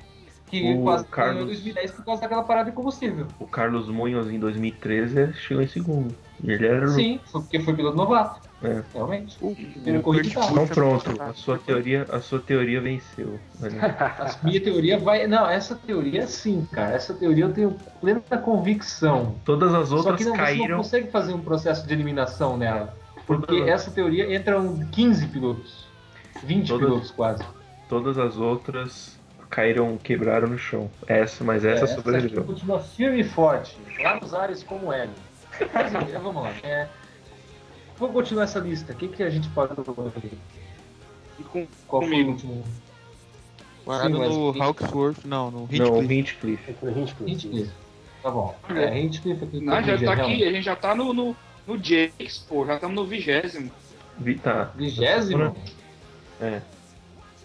[0.51, 3.25] Que O quase ganhou Carlos- em 2010 por causa daquela parada de combustível.
[3.39, 6.13] O Carlos Munhoz em 2013 chegou em segundo.
[6.43, 6.87] Ele era.
[6.89, 8.41] Sim, porque foi piloto novato.
[8.63, 8.83] É.
[8.93, 9.37] Realmente.
[9.41, 9.55] O,
[10.03, 10.29] corrida.
[10.51, 13.39] Então pronto, a sua teoria, a sua teoria venceu.
[13.59, 13.69] né?
[14.19, 15.25] A minha teoria vai.
[15.25, 16.93] Não, essa teoria sim, cara.
[16.95, 19.35] Essa teoria eu tenho plena convicção.
[19.45, 20.77] Todas as Só outras que não, você não caíram.
[20.77, 22.95] consegue fazer um processo de eliminação nela.
[23.25, 25.85] Porque Todas, essa teoria entram 15 pilotos.
[26.43, 27.43] 20 Todas- pilotos quase.
[27.87, 29.19] todas as outras
[29.51, 30.89] caíram, quebraram no chão.
[31.07, 32.43] Essa, mas essa É, essa sobreviveu.
[32.43, 35.11] continua firme e forte, lá nos ares como L.
[35.73, 36.51] Mas, enfim, vamos lá.
[36.63, 36.87] É,
[37.97, 38.93] vamos continuar essa lista.
[38.93, 40.31] O que, que a gente pode ver?
[41.39, 42.31] e com, Qual foi o comigo.
[42.31, 42.63] último?
[43.85, 46.75] Parado mas- no Hawksworth, não, no Não, o Hinchcliffe.
[46.95, 47.71] Hinchcliffe.
[48.23, 48.55] Tá bom.
[48.69, 49.59] É, Hinchcliffe aqui.
[49.59, 51.35] Não, já tá aqui, a gente já tá no, no,
[51.67, 53.71] no Jakes, pô, já estamos no vigésimo.
[54.19, 54.65] Vi- Tá.
[54.75, 55.55] Vigésimo?
[56.39, 56.61] É.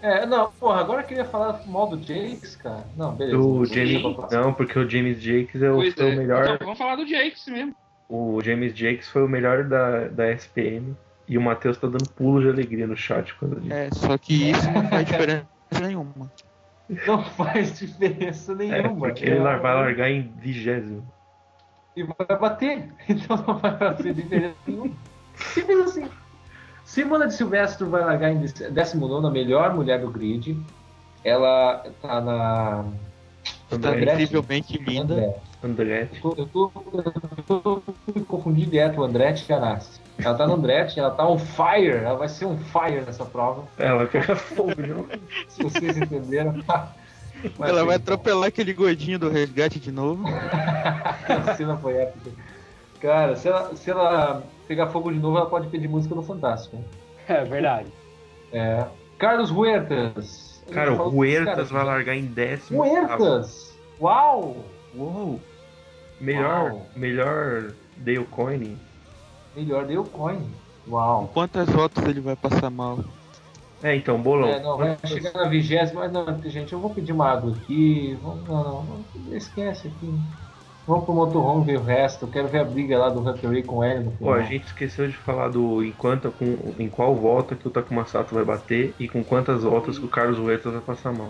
[0.02, 2.84] É, não, porra, agora eu queria falar mal do Jakes, cara.
[2.96, 3.38] Não, beleza.
[3.38, 6.14] O Deixa James, não, porque o James Jakes é o, Pois foi é.
[6.14, 6.44] o melhor.
[6.44, 7.74] Então, vamos falar do Jakes mesmo.
[8.08, 10.94] O James Jakes foi o melhor da, da SPM.
[11.28, 13.72] E o Matheus tá dando pulo de alegria no chat quando ele.
[13.72, 15.46] É, só que isso não faz diferença
[15.82, 16.30] nenhuma.
[17.04, 19.08] Não faz diferença É, nenhuma.
[19.08, 21.04] porque ele vai largar em vigésimo.
[21.96, 22.92] E vai bater.
[23.08, 24.94] Então não vai fazer diferença nenhuma.
[25.34, 26.08] Simples assim.
[26.86, 30.56] Simona de Silvestre vai largar em 19 a melhor mulher do grid.
[31.24, 32.84] Ela tá na.
[33.68, 35.14] Tá André, incrivelmente linda.
[35.14, 35.36] André.
[35.64, 36.20] Andretti.
[36.22, 36.72] Eu tô, eu tô,
[37.48, 37.82] eu tô
[38.14, 40.00] me confundindo direto o Andretti e a Ganassi.
[40.16, 43.64] Ela tá no Andretti, ela tá on fire, ela vai ser on fire nessa prova,
[43.76, 45.06] Ela vai pegar fogo, não?
[45.48, 46.54] se vocês entenderam.
[47.58, 50.24] Mas, Ela vai atropelar aquele gordinho do resgate de novo.
[51.28, 52.30] A cena foi épica.
[53.00, 56.78] Cara, se ela, se ela pegar fogo de novo, ela pode pedir música no Fantástico.
[57.28, 57.88] É verdade.
[58.52, 58.86] É.
[59.18, 60.62] Carlos Huertas.
[60.70, 62.82] Cara, o Huertas vai largar em décimo.
[62.82, 63.76] Huertas!
[64.00, 64.56] Uau!
[64.94, 65.40] Uou!
[66.20, 66.86] Melhor, Uau.
[66.94, 68.78] melhor Dale Coyne.
[69.56, 70.38] Melhor deu coin.
[70.86, 71.30] Uau!
[71.32, 73.00] Quantas voltas ele vai passar mal?
[73.82, 74.48] É, então, bolão.
[74.48, 78.18] É, não, vai chegar na vigésima, mas não, gente, eu vou pedir uma água aqui.
[78.22, 80.14] Vamos, não, não, não, esquece aqui.
[80.86, 82.26] Vamos pro motorhome ver o resto.
[82.26, 84.34] Eu quero ver a briga lá do Hunter com ele no Pô, final.
[84.34, 86.44] a gente esqueceu de falar do em, quanto, com,
[86.78, 90.08] em qual volta que o Takuma Sato vai bater e com quantas voltas que o
[90.08, 91.28] Carlos Huertas vai passar mal.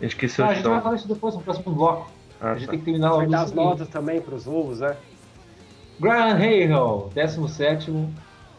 [0.00, 2.10] A gente esqueceu Ah, a de gente dar vai falar isso depois no próximo bloco.
[2.40, 2.70] Ah, a gente tá.
[2.72, 4.96] tem que terminar logo Vai dar as notas também pros ovos, né?
[6.00, 7.92] Graham Rahal, 17.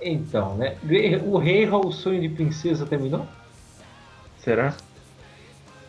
[0.02, 0.78] Então, né?
[1.25, 3.25] O Rahal, o sonho de princesa, terminou?
[4.38, 4.73] Será?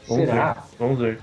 [0.09, 0.53] Vamos Será?
[0.55, 0.63] ver.
[0.79, 1.21] Vamos ver.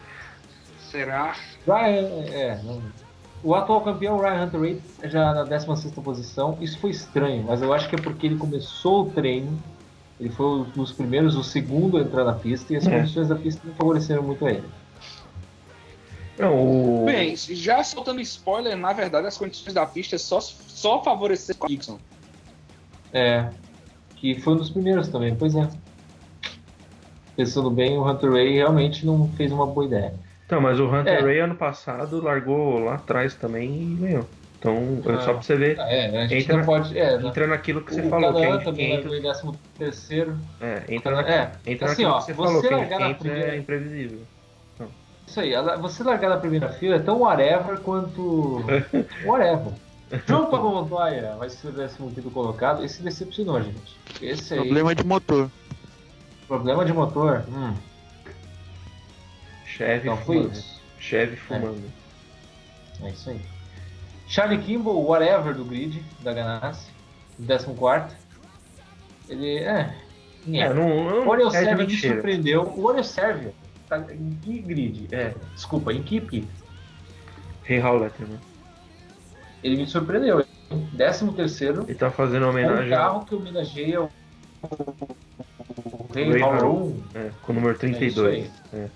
[0.79, 1.35] Será?
[1.65, 3.06] Ryan, é, não-
[3.43, 6.57] o atual campeão, Ryan Hunter Reid, já na 16 posição.
[6.59, 9.57] Isso foi estranho, mas eu acho que é porque ele começou o treino.
[10.19, 12.99] Ele foi um dos primeiros, o segundo a entrar na pista, e as É.
[12.99, 14.67] condições da pista não favoreceram muito a ele.
[16.39, 17.05] Não, o.
[17.05, 21.97] Bem, já soltando spoiler, na verdade as condições da pista só, só favorecer o Dixon.
[23.13, 23.49] É,
[24.15, 25.67] que foi um dos primeiros também, pois é.
[27.35, 30.13] Pensando bem, o Hunter Ray realmente não fez uma boa ideia.
[30.47, 31.21] Então, mas o Hunter É.
[31.21, 34.27] Ray ano passado largou lá atrás também e ganhou.
[34.57, 35.33] Então, é só Ah.
[35.33, 35.77] pra você ver.
[35.77, 36.97] É, a gente Entra- não pode.
[36.97, 37.27] É, né?
[37.27, 40.37] Entra naquilo que você o falou, gente também entra, largou em 13 terceiro.
[40.61, 43.09] é, entra, na, É, entra assim, naquilo ó, que você você falou, a largar na
[43.09, 44.19] entra primeira- é imprevisível.
[45.27, 48.63] Isso aí, você largar na primeira fila é tão whatever quanto.
[49.25, 49.73] whatever.
[50.25, 52.83] João Pablo Montoya vai ser o 15 colocado.
[52.85, 53.97] Esse decepcionou, gente.
[54.21, 54.61] Esse aí.
[54.61, 55.51] Problema de motor.
[56.47, 57.43] problema de motor.
[57.49, 57.73] Hum,
[59.77, 60.53] Cheve então foi fumando.
[60.53, 60.81] isso.
[60.99, 61.83] Cheve fumando.
[63.03, 63.41] É isso aí.
[64.27, 66.89] Charlie Kimball, whatever do grid, da Ganassi,
[67.47, 68.15] 14.
[69.29, 69.59] Ele.
[69.59, 69.93] É.
[70.49, 72.63] É, não, O não Oreo é me surpreendeu.
[72.63, 73.51] O Oreo Serve
[73.89, 75.07] tá em que grid?
[75.11, 76.47] É, desculpa, em que equipe?
[77.63, 78.39] Rei Hall Letterman.
[79.63, 80.39] Ele me surpreendeu.
[80.39, 80.87] hein?
[80.95, 81.83] 13 terceiro.
[81.87, 84.09] Ele tá fazendo homenagem ao carro que homenageia o,
[84.63, 86.93] o Rei Haroon.
[87.13, 88.45] é, com o número É 32.
[88.45, 88.87] isso É.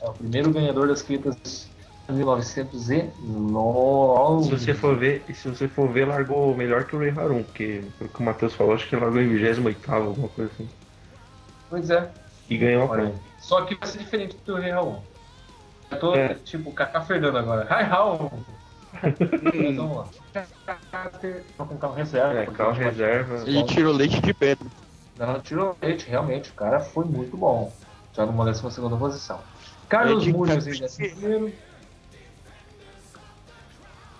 [0.00, 1.68] É o primeiro ganhador das quintas
[2.08, 4.44] de 1909.
[4.44, 7.42] Se você for ver, e se você for ver, largou melhor que o Ray Harun,
[7.42, 10.68] porque pelo que o Matheus falou, acho que ele largou em 28 alguma coisa assim.
[11.68, 12.08] Pois é.
[12.48, 13.12] E ganhou a prova.
[13.38, 15.02] Só que vai ser diferente do Rei Raul.
[15.90, 16.34] Eu tô É.
[16.34, 17.64] tipo Kaká Fernando agora.
[17.64, 18.30] Hi Raul!
[19.02, 20.06] Mas vamos lá.
[21.56, 22.38] Tô com carro reserva.
[22.40, 23.42] É, carro reserva.
[23.46, 24.66] Ele tirou leite de pedra.
[25.18, 26.50] Não, tirou leite, realmente.
[26.50, 27.72] O cara foi muito bom.
[28.12, 29.40] Já numa 12 segunda posição.
[29.88, 31.52] Carlos É de- Muniz em 11 primeiro.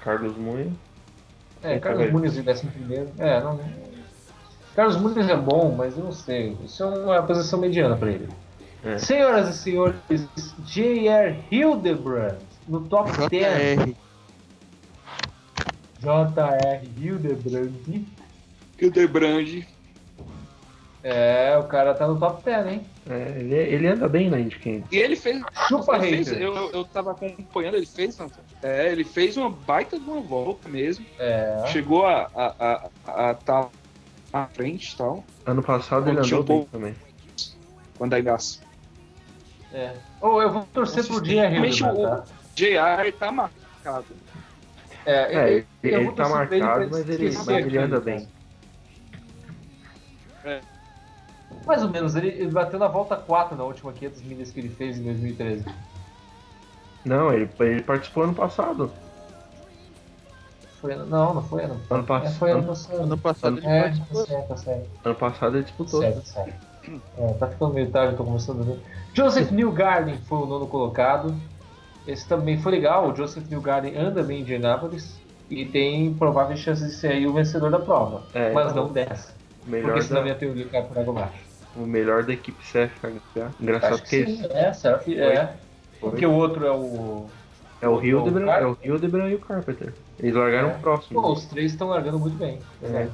[0.02, 0.72] Carlos Munha.
[1.62, 3.11] É, Carlos Muniz em 11 primeiro.
[3.18, 3.59] É, não.
[4.74, 6.57] Carlos Muniz é bom, mas eu não sei.
[6.64, 8.29] Isso é uma posição mediana pra ele.
[8.85, 8.98] É.
[8.98, 9.96] Senhoras e senhores,
[10.64, 11.42] J.R.
[11.50, 12.37] Hildebrand
[12.68, 13.79] no top 10.
[13.79, 13.94] JR.
[15.98, 16.88] J.R.
[16.96, 18.05] Hildebrand.
[21.07, 21.12] O.
[21.12, 22.87] É, o cara tá no top 10, hein?
[23.09, 24.92] É, ele, ele anda bem na Indy 500.
[24.92, 25.42] E ele fez.
[25.69, 28.19] Chupa, ele fez eu, eu, eu tava acompanhando, ele fez.
[28.62, 31.07] É, ele fez uma baita de uma volta mesmo.
[31.19, 31.64] É.
[31.69, 33.69] Chegou a estar a, a, a tá
[34.33, 35.25] à frente e tal.
[35.47, 36.95] Ano passado ele andou um bem também.
[37.97, 38.61] Quando a Igas.
[39.73, 39.95] é.
[40.21, 41.79] Ou eu vou torcer pro J.R.
[41.79, 42.25] Tá?
[42.55, 44.07] JR tá marcado.
[45.05, 48.29] É, É, ele, eu ele tá ele marcado, pra mas ele, mas ele anda bem.
[51.64, 54.69] Mais ou menos, ele, ele bateu na volta 4 na última 500 milhas que ele
[54.69, 55.64] fez em 2013.
[57.05, 58.90] Não, ele, ele participou ano passado.
[60.81, 61.81] Foi, ano- não, não foi ano.
[61.90, 63.01] Ano pass- É, foi ano ano- passado.
[63.03, 64.21] Ano passado ele É, participou.
[64.23, 64.88] tá certo, tá certo.
[65.05, 66.01] Ano passado ele disputou.
[66.01, 66.66] Certo, certo.
[67.19, 68.81] É, tá ficando meio tarde, tô começando a ver.
[69.12, 71.35] Joseph Newgarden foi o nono colocado.
[72.07, 73.11] Esse também foi legal.
[73.11, 75.19] O Joseph Newgarden anda bem em Indianápolis
[75.51, 78.23] e tem prováveis chances de ser aí o vencedor da prova.
[78.35, 79.35] É, mas então, não dessa.
[79.66, 81.46] O melhor, Porque senão da, minha teoria cai por água abaixo.
[81.77, 83.53] O melhor da equipe CFH.
[83.61, 85.11] Engraçado que que sim, é, certo.
[85.11, 85.53] É.
[86.01, 86.11] foi.
[86.11, 87.27] Porque o outro é o.
[87.81, 89.93] é o o Hildebrand, é o Hildebrand e o Carpenter.
[90.19, 90.75] Eles largaram É.
[90.75, 91.21] próximo.
[91.21, 92.59] Pô, os três estão largando muito bem.
[92.83, 93.09] É.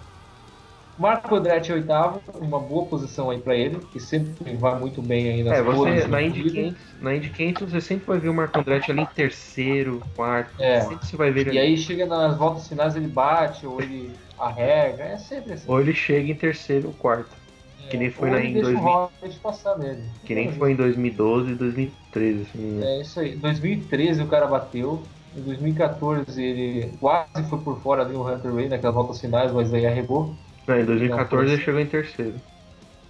[0.99, 5.43] Marco Andretti oitavo, uma boa posição aí pra ele, que sempre vai muito bem aí
[5.43, 6.55] nas É, você todas na Indy, corrida.
[6.55, 10.51] 500, na Indy 500 você sempre vai ver o Marco Andretti ali em terceiro, quarto.
[10.61, 10.83] É.
[10.83, 14.13] Sempre você vai ver ele E aí chega nas voltas finais ele bate, ou ele
[14.39, 15.65] arrega, é sempre assim.
[15.67, 17.31] Ou ele chega em terceiro ou quarto.
[17.93, 18.83] Que nem foi ele em deixa 2000.
[18.83, 20.03] o Roglic passar nele.
[20.25, 22.43] Que nem foi em 2012 e 2013.
[22.43, 22.87] Assim, né?
[22.87, 23.35] É isso aí.
[23.35, 25.03] Em 2013 o cara bateu.
[25.37, 29.73] Em 2014 ele quase foi por fora ali o Hunter Ray naquelas voltas finais, mas
[29.73, 30.35] aí arregou.
[30.67, 32.35] Não, em 2014 Não, foi ele chegou em terceiro.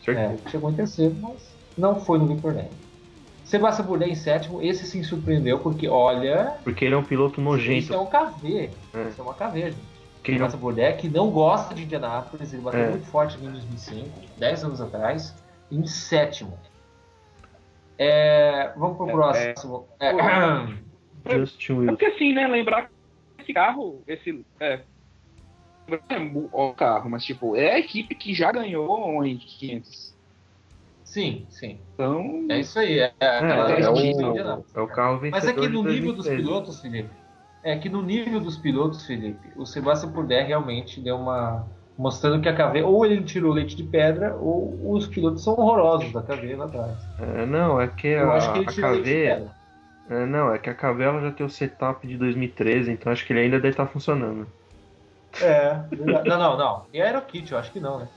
[0.05, 0.35] Certeza.
[0.47, 2.68] É, chegou em terceiro, mas não foi no Victor Neve.
[3.45, 7.40] Sebastião Bourdais em sétimo, esse sim surpreendeu, porque olha, Porque ele é um piloto isso
[7.40, 8.01] é nojento.
[8.01, 8.71] um KV.
[8.95, 9.09] É.
[9.09, 9.75] Isso é uma KV,
[10.23, 10.25] gente.
[10.25, 12.91] Quem não, Sebastião Bourdais, que não gosta de Indianápolis, ele bateu É.
[12.91, 14.09] muito forte aqui em 2005,
[14.39, 15.35] 10 anos atrás,
[15.71, 16.59] em sétimo.
[17.99, 19.87] É, vamos pro É, próximo.
[20.01, 20.12] É,
[21.39, 21.87] Justin É Wilson.
[21.93, 22.47] porque assim, né?
[22.49, 24.45] Lembrar que esse carro, esse.
[24.59, 24.81] É,
[25.89, 26.18] é
[26.53, 30.12] o carro, mas tipo, é a equipe que já ganhou em 500.
[31.05, 31.79] sim, sim.
[31.95, 32.47] Então.
[32.49, 32.99] É isso aí.
[32.99, 36.37] É, É, aquela é, o, é o carro vencedor Mas aqui no nível dos 2013.
[36.37, 37.11] pilotos, Felipe,
[37.63, 41.65] é que no nível dos pilotos, Felipe, o Sebastian Bourdais realmente deu uma.
[41.97, 46.13] mostrando que a KV, ou ele tirou leite de pedra, ou os pilotos são horrorosos
[46.13, 46.99] da KV lá atrás.
[47.21, 49.63] É, não, é que Eu a, acho que ele a tirou leite de KV, pedra.
[50.11, 53.33] É, não, é que a Cavela já tem o setup de 2013, então acho que
[53.33, 54.47] ele ainda deve estar funcionando.
[55.41, 55.75] É,
[56.25, 56.83] não, não, não.
[56.93, 58.09] E a Aerokit, eu acho que não, né?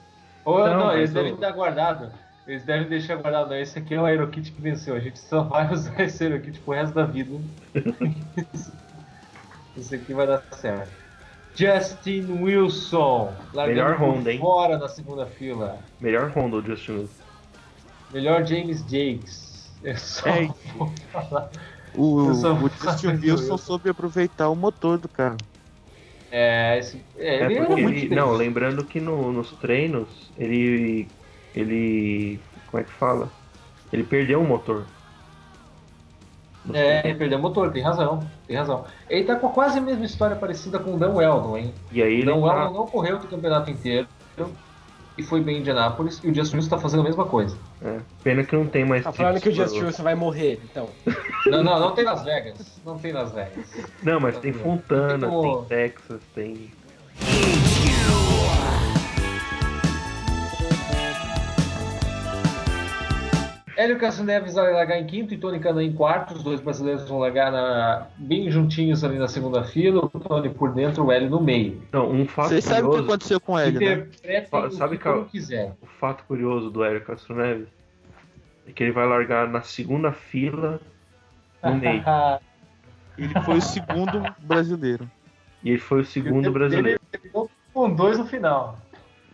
[0.44, 2.12] Ou Não, não, eles eu- devem dar guardado.
[2.46, 3.54] Eles devem deixar guardado.
[3.56, 4.96] Esse aqui é o Aerokit que venceu.
[4.96, 7.40] A gente só vai usar esse Aerokit pro resto da vida.
[9.78, 10.92] esse aqui vai dar certo.
[11.56, 13.34] Justin Wilson.
[13.54, 14.40] Melhor Honda, hein?
[14.40, 15.80] Fora na segunda fila.
[16.02, 17.24] Melhor Honda, o Justin Wilson.
[18.12, 19.72] Melhor James Jakes.
[19.84, 20.48] Eu só É,
[20.78, 21.50] vou falar.
[21.98, 23.58] O, só o Justin Wilson isso.
[23.58, 25.38] soube aproveitar o motor do carro.
[26.30, 30.10] É, esse, é, É ele era porque muito ele, não, lembrando que no- nos treinos
[30.38, 31.08] ele
[31.54, 33.32] ele como é que fala?
[33.94, 34.86] Ele perdeu o motor.
[36.74, 38.86] É, perdeu o motor, tem razão, tem razão.
[39.10, 41.74] Ele tá com quase a mesma história parecida com o Dan Weldon, hein?
[41.92, 44.08] E aí ele Dan tá, Weldon não correu o campeonato inteiro
[45.18, 47.58] e foi bem em Indianápolis e o Justin Wilson tá fazendo a mesma coisa.
[47.84, 50.90] é, pena que não tem mais Tá falando que o Justin Wilson vai morrer, então.
[51.46, 52.82] Não, não, não tem Las Vegas.
[52.84, 53.68] Não tem Las Vegas.
[54.02, 56.72] Não, mas tem Fontana, Tem como- tem Texas, tem
[63.78, 66.34] Hélio Castro Neves vai largar em quinto e Tony Canan em quarto.
[66.34, 70.06] Os dois brasileiros vão largar na- bem juntinhos ali na segunda fila.
[70.06, 71.82] O Tony por dentro, o Hélio no meio.
[71.92, 73.94] Não, um fato Vocês sabem o que aconteceu com ele, né?
[73.94, 75.76] Interpretem Fa- o sabe que eu- quiser.
[75.82, 77.68] o fato curioso do Hélio Castro Neves
[78.68, 80.80] é que ele vai largar na segunda fila
[81.62, 82.04] no meio.
[83.18, 85.10] Ele foi o segundo brasileiro.
[85.64, 87.00] e ele foi o segundo brasileiro.
[87.14, 88.78] Ele ficou com dois no final.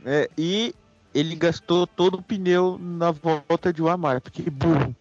[0.06, 0.74] É, e
[1.14, 4.30] ele gastou todo o pneu na volta de Walmart.
[4.32, 4.96] Que burro.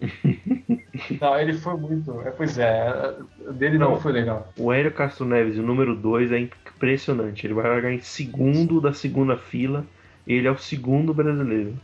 [1.20, 2.20] Não, ele foi muito.
[2.22, 3.14] É, pois é,
[3.52, 4.00] dele não, Não.
[4.00, 4.52] foi legal.
[4.58, 7.46] O Hélio Castro Neves, o número 2, é impressionante.
[7.46, 9.84] Ele vai largar em segundo da segunda fila.
[10.26, 11.74] E ele é o segundo brasileiro.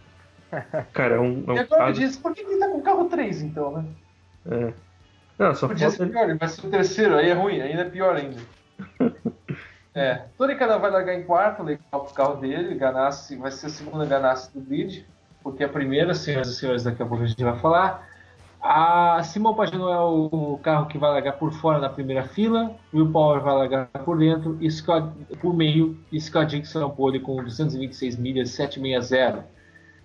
[0.92, 2.00] Cara, é um, é e um agora caso.
[2.00, 3.84] diz, por que ele tá com carro 3 então, né?
[4.50, 4.72] É.
[5.38, 7.82] Não, só Podia falta ser pior, ele vai ser o terceiro, aí é ruim, ainda
[7.82, 8.40] é pior ainda.
[9.94, 13.70] é, Tony Canan vai largar em quarto, legal pro carro dele, Ganassi vai ser a
[13.70, 15.06] segunda Ganassi do grid,
[15.42, 18.08] porque a primeira, senhoras e senhores, daqui a pouco a gente vai falar.
[18.62, 23.10] A Simão Pagino é o carro que vai largar por fora na primeira fila, Will
[23.10, 25.08] Power vai largar por dentro, e Scott,
[25.40, 29.44] por meio, e Scott Dixon é pole com 226 milhas, 760.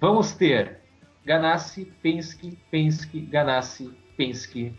[0.01, 0.79] Vamos ter
[1.23, 4.73] Ganassi, Penske, Penske, Ganassi, Penske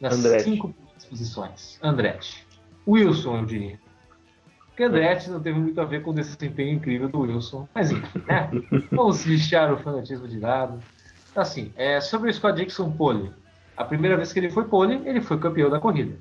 [0.00, 0.44] nas Andretti.
[0.44, 0.74] cinco
[1.10, 1.78] posições.
[1.82, 2.46] Andretti.
[2.86, 3.85] Wilson, eu diria.
[4.76, 7.66] Porque Andretti não teve muito a ver com o desempenho incrível do Wilson.
[7.74, 8.50] Mas enfim, né?
[8.92, 10.78] Vamos deixar o fanatismo de lado.
[11.34, 13.30] Assim, é, sobre o Scott Dixon pole.
[13.74, 16.18] A primeira vez que ele foi pole, ele foi campeão da corrida.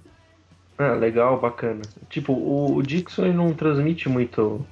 [0.77, 1.81] Ah, legal, bacana.
[2.09, 4.65] Tipo, o, o Dixon ele não transmite muito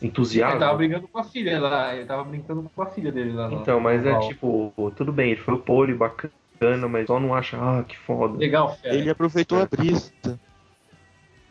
[0.00, 0.58] Ele entusiasmo.
[0.58, 1.94] tava brigando com a filha lá.
[1.94, 3.50] Ele tava brincando com a filha dele lá.
[3.50, 4.28] no- Então, mas no é oval.
[4.28, 8.38] tipo, tudo bem, ele foi o pole, bacana, mas só não acha, ah, que foda.
[8.38, 8.94] Legal, fera.
[8.94, 10.10] Ele aproveitou a brisa.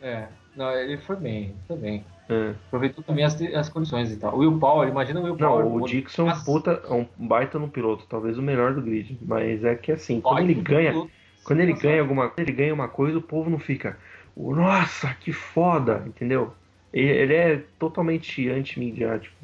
[0.00, 0.26] É.
[0.56, 2.04] Não, ele foi bem, foi bem.
[2.28, 2.50] É.
[2.68, 4.34] Aproveitou também as, as condições e tal.
[4.34, 5.64] O Will Power, imagina o Will Power.
[5.64, 6.44] Não, o Dixon, Nossa.
[6.44, 9.18] puta, é um baita no piloto, talvez o melhor do grid.
[9.22, 11.10] Mas é que assim, quando ele ganha, piloto.
[11.44, 13.98] quando ele ganha alguma quando ele ganha uma coisa, o povo não fica,
[14.36, 16.52] nossa, que foda, entendeu?
[16.92, 19.36] Ele, ele é totalmente anti-midiático.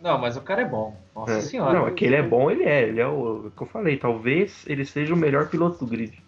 [0.00, 0.96] Não, mas o cara é bom.
[1.14, 1.40] Nossa É.
[1.40, 1.78] senhora.
[1.78, 2.88] Não, é que ele é bom, ele é.
[2.88, 3.96] Ele é o, o que eu falei.
[3.96, 6.21] Talvez ele seja o melhor piloto do grid.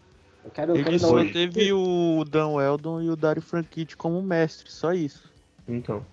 [0.45, 3.97] Eu quero, eu Ele quero só um- teve o Dan Weldon e o Dario Franchitti
[3.97, 5.33] como mestre, só isso.
[5.67, 6.05] Então.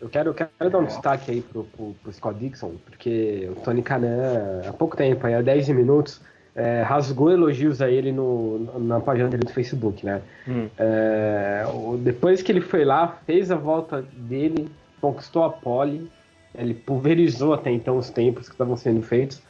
[0.00, 3.60] Eu quero, eu quero dar um destaque aí pro, pro, pro Scott Dixon, porque o
[3.60, 6.22] Tony Canan, há pouco tempo, aí, há 10 minutos,
[6.56, 10.22] é, rasgou elogios a ele no, na página dele do Facebook, né?
[10.48, 10.68] Hum.
[10.78, 11.64] É,
[11.98, 14.70] depois que ele foi lá, fez a volta dele,
[15.02, 16.10] conquistou a pole,
[16.54, 19.42] ele pulverizou até então os tempos que estavam sendo feitos.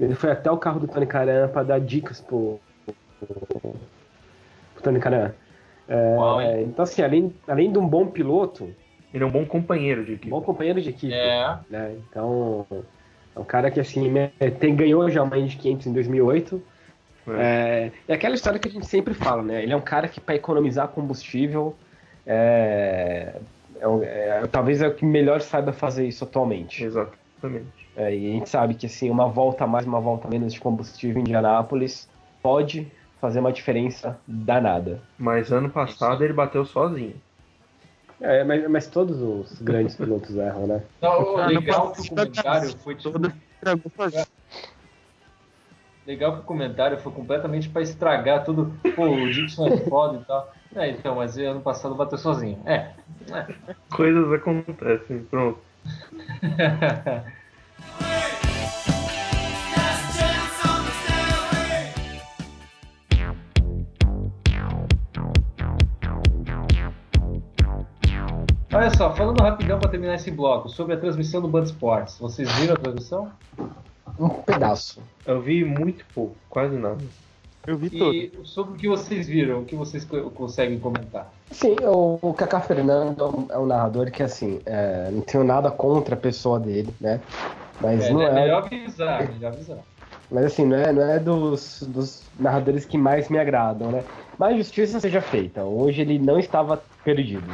[0.00, 2.58] Ele foi até o carro do Tony Canan para dar dicas pro,
[5.00, 5.34] Canan.
[5.88, 6.64] É, Uau, hein?
[6.68, 8.72] então, assim, além, além de um bom piloto,
[9.12, 10.30] Ele é um bom companheiro de equipe.
[10.30, 11.12] bom companheiro de equipe.
[11.12, 11.58] É.
[11.68, 11.96] né?
[12.08, 12.66] Então,
[13.34, 14.10] é um cara que assim
[14.58, 16.62] tem, ganhou já uma Indy 500 em 2008.
[17.28, 17.90] É.
[18.08, 19.62] é aquela história que a gente sempre fala, né?
[19.62, 21.76] Ele é um cara que para economizar combustível
[22.26, 23.34] é,
[23.80, 26.82] é é- talvez é o que melhor saiba fazer isso atualmente.
[26.84, 27.66] Exatamente.
[27.96, 31.18] É, e a gente sabe que assim uma volta mais, uma volta menos de combustível
[31.18, 32.08] em Indianápolis
[32.42, 32.90] pode
[33.22, 34.98] fazer uma diferença danada.
[35.16, 37.14] Mas ano passado ele bateu sozinho.
[38.20, 40.82] É, mas, mas todos os grandes pilotos erram, né?
[41.00, 43.32] Não, Ah, legal que o comentário foi tipo, sozinho.
[46.04, 48.74] legal que o comentário foi completamente para estragar tudo.
[48.96, 50.52] Pô, o Dixon é foda e tal.
[50.74, 52.60] É, então, mas ano passado bateu sozinho.
[52.66, 52.92] É.
[53.94, 55.60] Coisas acontecem, pronto.
[68.82, 72.18] Olha só, falando rapidão para terminar esse bloco, sobre a transmissão do Band Sports.
[72.18, 73.30] Vocês viram a transmissão?
[74.18, 75.00] Um pedaço.
[75.24, 76.98] Eu vi muito pouco, quase nada.
[77.64, 78.12] Eu vi tudo.
[78.12, 81.32] E sobre o que vocês viram, o que vocês co- conseguem comentar?
[81.52, 86.16] Sim, o, o Kaká Fernando é um narrador que, assim, é, não tenho nada contra
[86.16, 87.20] a pessoa dele, né?
[87.80, 88.32] Mas É, não é é.
[88.32, 89.78] melhor avisar, melhor avisar.
[90.28, 94.02] Mas assim, não é, não é dos, dos narradores que mais me agradam, né?
[94.36, 95.62] Mas justiça seja feita.
[95.62, 97.46] Hoje ele não estava perdido.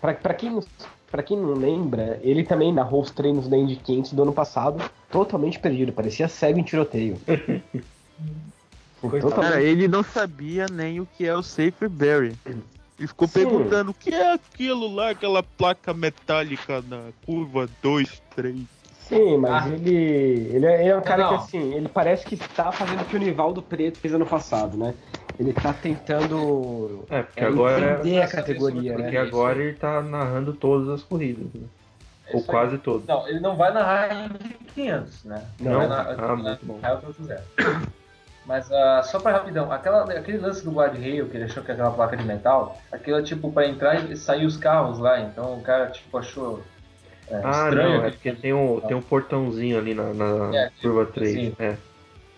[0.00, 0.64] Pra, pra, quem, não-
[1.10, 4.82] pra quem não lembra, ele também narrou os treinos da Indy 500 do ano passado,
[5.10, 5.92] totalmente perdido.
[5.92, 7.16] Parecia cego em tiroteio.
[9.00, 12.34] Totalmente Cara, ele não sabia nem o que é o Safer Berry.
[12.44, 13.32] Ele ficou Sim.
[13.32, 18.56] perguntando o que é aquilo lá, aquela placa metálica na curva 2, 3.
[19.08, 19.68] Sim, mas Ah.
[19.74, 19.94] ele,
[20.52, 21.28] ele, é, ele é um cara Não.
[21.30, 24.76] que assim, ele parece que está fazendo o que o Nivaldo Preto fez ano passado,
[24.76, 24.94] né?
[25.40, 27.92] Ele tá tentando É, porque é, agora.
[27.94, 29.18] entender a Essa categoria, Porque né?
[29.18, 31.46] agora ele tá narrando todas as corridas.
[31.54, 31.66] né?
[32.26, 32.56] É Ou isso aí.
[32.56, 33.06] quase todas.
[33.06, 34.28] Não, ele não vai narrar em
[34.74, 35.42] 500, né?
[35.58, 35.78] Não?
[35.78, 36.78] vai narrar, Ah, muito bom.
[36.82, 37.42] narrar zero.
[38.44, 41.70] Mas ah, só pra rapidão, aquela, aquele lance do guard rail que ele achou que
[41.70, 45.20] era aquela placa de metal, aquilo é tipo pra entrar e sair os carros lá,
[45.20, 46.62] então o cara tipo achou
[47.28, 47.98] é, Ah, estranho.
[48.00, 51.36] não, é porque tem um, tem um portãozinho ali na, na É, curva tipo 3.
[51.36, 51.54] assim.
[51.58, 51.76] É.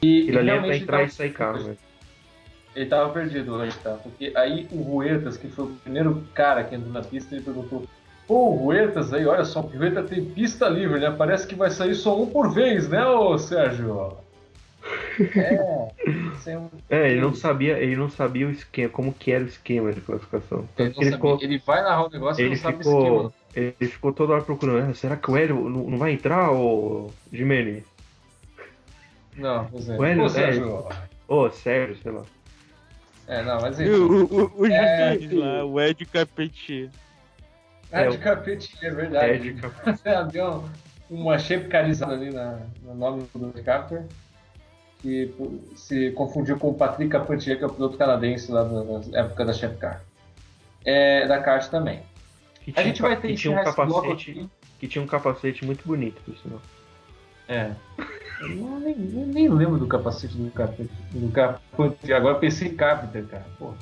[0.02, 1.76] E, Aquilo ali é pra entrar ele e sair carro, né?
[2.74, 3.98] Ele tava perdido hoje, tá?
[4.02, 7.84] Porque aí o Ruetas, que foi o primeiro cara que entrou na pista, ele perguntou
[8.26, 11.10] Pô, o Ruetas aí, olha só, o Ruetas tem pista livre, né?
[11.10, 14.16] Parece que vai sair só um por vez, né, ô Sérgio?
[15.36, 15.88] É,
[16.38, 19.48] sem um É, ele não sabia, ele não sabia o esquema, como que era o
[19.48, 20.66] esquema de classificação.
[20.78, 23.32] Ele, ele ficou, Ele vai narrar o negócio e ele não sabe o ficou, esquema.
[23.80, 24.90] ele ficou toda hora procurando.
[24.90, 27.84] "Ah, será que o Hélio não, não vai entrar, ô Jimenez?
[29.36, 29.98] Não, pois é.
[29.98, 30.84] O Hélio- Ô, Sérgio.
[31.28, 32.22] Ô, sério, sei lá.
[33.26, 33.90] É, não, mas enfim.
[33.90, 36.90] o, o, o É, juiz lá, o Ed Carpentier.
[37.90, 39.30] É, é, capete, é verdade.
[39.32, 40.64] É de cap- É, deu
[41.10, 44.04] uma shape carizada ali na, no nome do Carter.
[45.00, 45.34] Que
[45.74, 49.52] se confundiu com o Patrick Carpentier, que é o piloto canadense lá da época da
[49.52, 50.00] Shape Car.
[50.84, 52.00] É, da kart também.
[52.60, 54.50] que A gente vai ter que tinha um capacete, aqui.
[54.78, 56.62] que tinha um capacete muito bonito, por sinal.
[57.48, 57.72] É.
[58.42, 60.88] Eu não- nem, nem, lembro do capacete do Carpenter.
[61.12, 62.14] Do.
[62.14, 63.46] Agora pensei em Carpenter, cara.
[63.58, 63.72] Pô.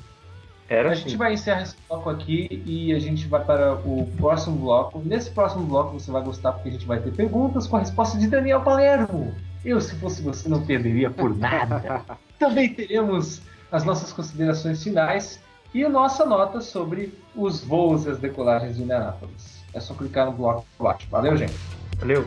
[0.69, 1.03] Era A assim.
[1.03, 5.03] gente vai encerrar esse bloco aqui e a gente vai para o próximo bloco.
[5.05, 8.17] Nesse próximo bloco você vai gostar porque a gente vai ter perguntas com a resposta
[8.17, 9.35] de Daniel Palermo.
[9.65, 12.03] Eu, se fosse você, não perderia por nada.
[12.39, 13.43] Também teremos
[13.73, 15.41] as nossas considerações finais
[15.75, 19.65] e a nossa nota sobre os voos e as decolagens de Indianápolis.
[19.75, 21.07] É só clicar no bloco abaixo.
[21.11, 21.55] Valeu, gente.
[21.99, 22.25] Valeu.